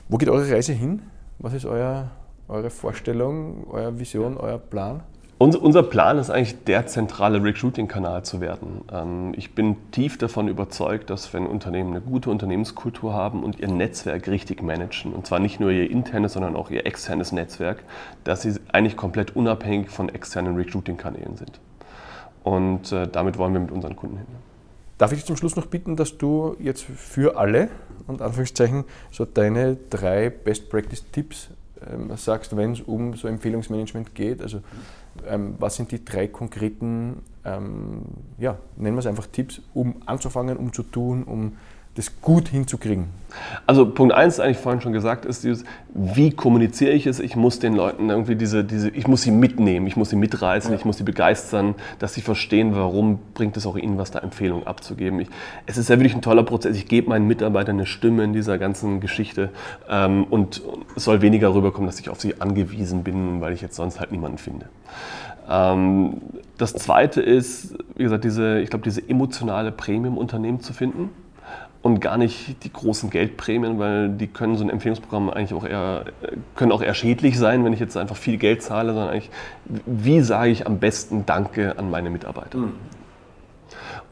Wo 0.10 0.18
geht 0.18 0.30
eure 0.30 0.50
Reise 0.50 0.74
hin? 0.74 1.02
Was 1.40 1.54
ist 1.54 1.66
euer, 1.66 2.12
eure 2.48 2.70
Vorstellung, 2.70 3.68
eure 3.70 3.98
Vision, 3.98 4.38
euer 4.38 4.58
Plan? 4.58 5.02
Unser 5.44 5.84
Plan 5.84 6.20
ist 6.20 6.30
eigentlich 6.30 6.64
der 6.64 6.88
zentrale 6.88 7.44
Recruiting-Kanal 7.44 8.24
zu 8.24 8.40
werden. 8.40 8.86
Ähm, 8.90 9.34
ich 9.36 9.54
bin 9.54 9.76
tief 9.92 10.18
davon 10.18 10.48
überzeugt, 10.48 11.10
dass 11.10 11.34
wenn 11.34 11.48
Unternehmen 11.48 11.90
eine 11.90 12.00
gute 12.00 12.30
Unternehmenskultur 12.30 13.14
haben 13.14 13.44
und 13.44 13.60
ihr 13.60 13.68
Netzwerk 13.68 14.30
richtig 14.30 14.64
managen, 14.64 15.12
und 15.12 15.28
zwar 15.28 15.40
nicht 15.40 15.60
nur 15.60 15.70
ihr 15.70 15.92
internes, 15.92 16.32
sondern 16.32 16.56
auch 16.56 16.72
ihr 16.72 16.86
externes 16.86 17.34
Netzwerk, 17.34 17.84
dass 18.24 18.44
sie 18.44 18.54
eigentlich 18.72 18.96
komplett 18.96 19.36
unabhängig 19.36 19.90
von 19.90 20.08
externen 20.08 20.56
Recruiting-Kanälen 20.56 21.36
sind. 21.36 21.60
Und 22.46 22.94
äh, 22.94 23.10
damit 23.10 23.38
wollen 23.38 23.52
wir 23.52 23.60
mit 23.60 23.72
unseren 23.72 23.98
Kunden 23.98 24.20
hin. 24.20 24.28
Darf 24.98 25.12
ich 25.12 25.26
zum 25.26 25.36
Schluss 25.36 25.58
noch 25.58 25.66
bitten, 25.66 25.98
dass 25.98 26.18
du 26.18 26.56
jetzt 26.58 26.84
für 26.84 27.36
alle 27.36 27.68
und 28.08 28.22
Anführungszeichen 28.22 28.86
so 29.12 29.26
deine 29.26 29.76
drei 29.90 30.30
Best 30.30 30.70
Practice 30.70 31.04
Tipps 31.12 31.50
ähm, 31.86 32.16
sagst, 32.16 32.56
wenn 32.56 32.72
es 32.72 32.80
um 32.80 33.14
so 33.16 33.28
Empfehlungsmanagement 33.28 34.16
geht? 34.16 34.42
Also 34.42 34.62
ähm, 35.28 35.56
was 35.60 35.76
sind 35.76 35.92
die 35.92 36.04
drei 36.04 36.28
konkreten, 36.28 37.24
ähm, 37.46 38.04
ja, 38.38 38.58
nennen 38.78 38.96
wir 38.96 39.00
es 39.00 39.08
einfach 39.08 39.28
Tipps, 39.28 39.62
um 39.74 40.02
anzufangen, 40.06 40.58
um 40.58 40.74
zu 40.74 40.84
tun, 40.84 41.24
um 41.24 41.58
das 41.96 42.22
gut 42.22 42.50
hinzukriegen? 42.50 43.08
Also 43.66 43.90
Punkt 43.90 44.14
eins, 44.14 44.40
eigentlich 44.40 44.58
vorhin 44.58 44.82
schon 44.82 44.94
gesagt, 44.94 45.26
ist 45.26 45.44
dieses, 45.44 45.64
wie 45.94 46.32
kommuniziere 46.32 46.92
ich 46.92 47.08
es? 47.08 47.20
Ich 47.20 47.36
muss 47.36 47.60
den 47.60 47.74
Leuten 47.74 48.10
irgendwie 48.10 48.36
diese, 48.36 48.64
diese 48.64 48.90
ich 48.90 49.08
muss 49.08 49.24
sie 49.24 49.32
mitnehmen, 49.32 49.88
ich 49.88 49.96
muss 49.96 50.10
sie 50.10 50.16
mitreißen, 50.16 50.72
ja. 50.72 50.78
ich 50.78 50.86
muss 50.86 50.98
sie 50.98 51.04
begeistern, 51.04 51.76
dass 52.00 52.14
sie 52.14 52.22
verstehen, 52.22 52.76
warum 52.76 53.20
bringt 53.34 53.58
es 53.58 53.66
auch 53.66 53.76
ihnen 53.76 53.98
was, 53.98 54.12
da 54.12 54.20
Empfehlungen 54.20 54.68
abzugeben. 54.68 55.20
Ich, 55.20 55.30
es 55.66 55.78
ist 55.78 55.90
ja 55.90 55.98
wirklich 55.98 56.16
ein 56.16 56.22
toller 56.22 56.44
Prozess. 56.44 56.76
Ich 56.78 56.88
gebe 56.88 57.10
meinen 57.10 57.28
Mitarbeitern 57.28 57.78
eine 57.78 57.86
Stimme 57.86 58.24
in 58.24 58.34
dieser 58.34 58.58
ganzen 58.58 59.00
Geschichte 59.00 59.50
ähm, 59.90 60.26
und 60.26 60.62
es 60.96 61.04
soll 61.04 61.22
weniger 61.22 61.54
rüberkommen, 61.54 61.88
dass 61.88 62.00
ich 62.00 62.10
auf 62.10 62.22
sie 62.22 62.40
angewiesen 62.40 63.04
bin, 63.04 63.42
weil 63.42 63.54
ich 63.54 63.62
jetzt 63.62 63.76
sonst 63.76 64.00
halt 64.00 64.12
niemanden 64.12 64.38
finde. 64.38 64.68
Ähm, 65.50 66.22
das 66.58 66.74
zweite 66.74 67.22
ist, 67.22 67.76
wie 67.96 68.04
gesagt, 68.04 68.24
diese, 68.24 68.60
ich 68.60 68.70
glaube, 68.70 68.84
diese 68.84 69.08
emotionale 69.08 69.72
Prämie 69.72 70.08
im 70.08 70.18
Unternehmen 70.18 70.60
zu 70.60 70.74
finden 70.74 71.10
und 71.84 72.00
gar 72.00 72.18
nicht 72.18 72.64
die 72.64 72.72
großen 72.72 73.10
Geldprämien, 73.10 73.78
weil 73.78 74.10
die 74.10 74.28
können 74.28 74.56
so 74.56 74.64
ein 74.64 74.70
Empfehlungsprogramm 74.70 75.30
eigentlich 75.30 75.54
auch 75.54 75.66
eher, 75.66 76.06
können 76.56 76.72
auch 76.72 76.82
eher 76.82 76.94
schädlich 76.94 77.38
sein, 77.38 77.66
wenn 77.66 77.74
ich 77.74 77.80
jetzt 77.80 77.98
einfach 77.98 78.16
viel 78.16 78.38
Geld 78.38 78.64
zahle, 78.64 78.94
sondern 78.94 79.10
eigentlich, 79.10 79.30
wie 79.86 80.22
sage 80.22 80.50
ich 80.50 80.66
am 80.66 80.80
besten 80.80 81.26
Danke 81.26 81.78
an 81.78 81.92
meine 81.92 82.10
Mitarbeiter? 82.10 82.58
Mhm. 82.58 82.72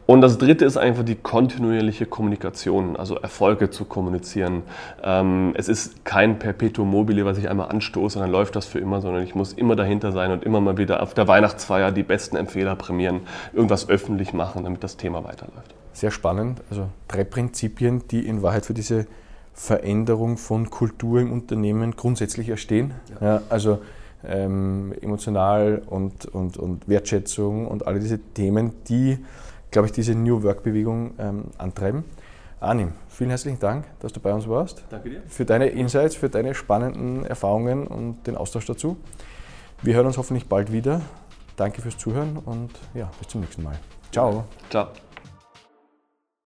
Und 0.06 0.20
das 0.20 0.38
dritte 0.38 0.66
ist 0.66 0.76
einfach 0.76 1.04
die 1.04 1.16
kontinuierliche 1.16 2.06
Kommunikation, 2.06 2.98
also 2.98 3.16
Erfolge 3.16 3.70
zu 3.70 3.86
kommunizieren. 3.86 4.64
Ähm, 5.02 5.54
es 5.56 5.70
ist 5.70 6.04
kein 6.04 6.40
Perpetuum 6.40 6.92
mobile, 6.92 7.24
was 7.24 7.38
ich 7.38 7.50
einmal 7.50 7.70
anstoße 7.70 8.20
und 8.20 8.26
dann 8.26 8.32
läuft 8.32 8.58
das 8.58 8.66
für 8.66 8.80
immer, 8.80 9.00
sondern 9.00 9.24
ich 9.24 9.34
muss 9.34 9.54
immer 9.54 9.78
dahinter 9.78 10.12
sein 10.12 10.32
und 10.32 10.44
immer 10.44 10.60
mal 10.60 10.78
wieder 10.78 11.02
auf 11.02 11.14
der 11.14 11.30
Weihnachtsfeier 11.30 11.94
die 11.94 12.04
besten 12.04 12.36
Empfehler 12.36 12.76
prämieren, 12.76 13.22
irgendwas 13.54 13.88
öffentlich 13.88 14.34
machen, 14.34 14.66
damit 14.66 14.84
das 14.84 14.98
Thema 14.98 15.24
weiterläuft. 15.24 15.74
Sehr 15.94 16.12
spannend. 16.12 16.62
Also 16.70 16.90
drei 17.08 17.24
Prinzipien, 17.24 18.08
die 18.10 18.28
in 18.28 18.42
Wahrheit 18.42 18.66
für 18.66 18.74
diese 18.74 19.08
Veränderung 19.54 20.38
von 20.38 20.70
Kultur 20.70 21.20
im 21.20 21.32
Unternehmen 21.32 21.96
grundsätzlich 21.96 22.50
erstehen. 22.50 22.94
Ja. 23.20 23.36
Ja, 23.36 23.42
also 23.50 23.82
ähm, 24.24 24.94
emotional 25.02 25.82
und, 25.86 26.26
und, 26.26 26.58
und 26.58 26.88
Wertschätzung 26.88 27.68
und 27.68 27.88
alle 27.88 28.00
diese 28.00 28.20
Themen, 28.20 28.72
die 28.88 29.18
glaube 29.72 29.88
ich, 29.88 29.94
diese 29.94 30.14
New 30.14 30.44
Work-Bewegung 30.44 31.14
ähm, 31.18 31.46
antreiben. 31.58 32.04
Anim, 32.60 32.94
vielen 33.10 33.32
herzlichen 33.32 33.60
Dank, 33.60 33.86
dass 34.02 34.14
du 34.14 34.20
bei 34.20 34.32
uns 34.32 34.48
warst. 34.48 34.84
Danke 34.90 35.10
dir. 35.10 35.22
Für 35.28 35.46
deine 35.46 35.68
Insights, 35.68 36.16
für 36.16 36.30
deine 36.30 36.54
spannenden 36.54 37.26
Erfahrungen 37.26 37.88
und 37.88 38.28
den 38.28 38.38
Austausch 38.38 38.66
dazu. 38.66 38.98
Wir 39.82 39.96
hören 39.96 40.06
uns 40.06 40.18
hoffentlich 40.18 40.48
bald 40.48 40.72
wieder. 40.72 41.02
Danke 41.56 41.82
fürs 41.82 41.98
Zuhören 41.98 42.38
und 42.38 42.70
ja, 42.94 43.10
bis 43.18 43.30
zum 43.30 43.42
nächsten 43.42 43.64
Mal. 43.64 43.80
Ciao. 44.12 44.46
Ciao. 44.70 44.90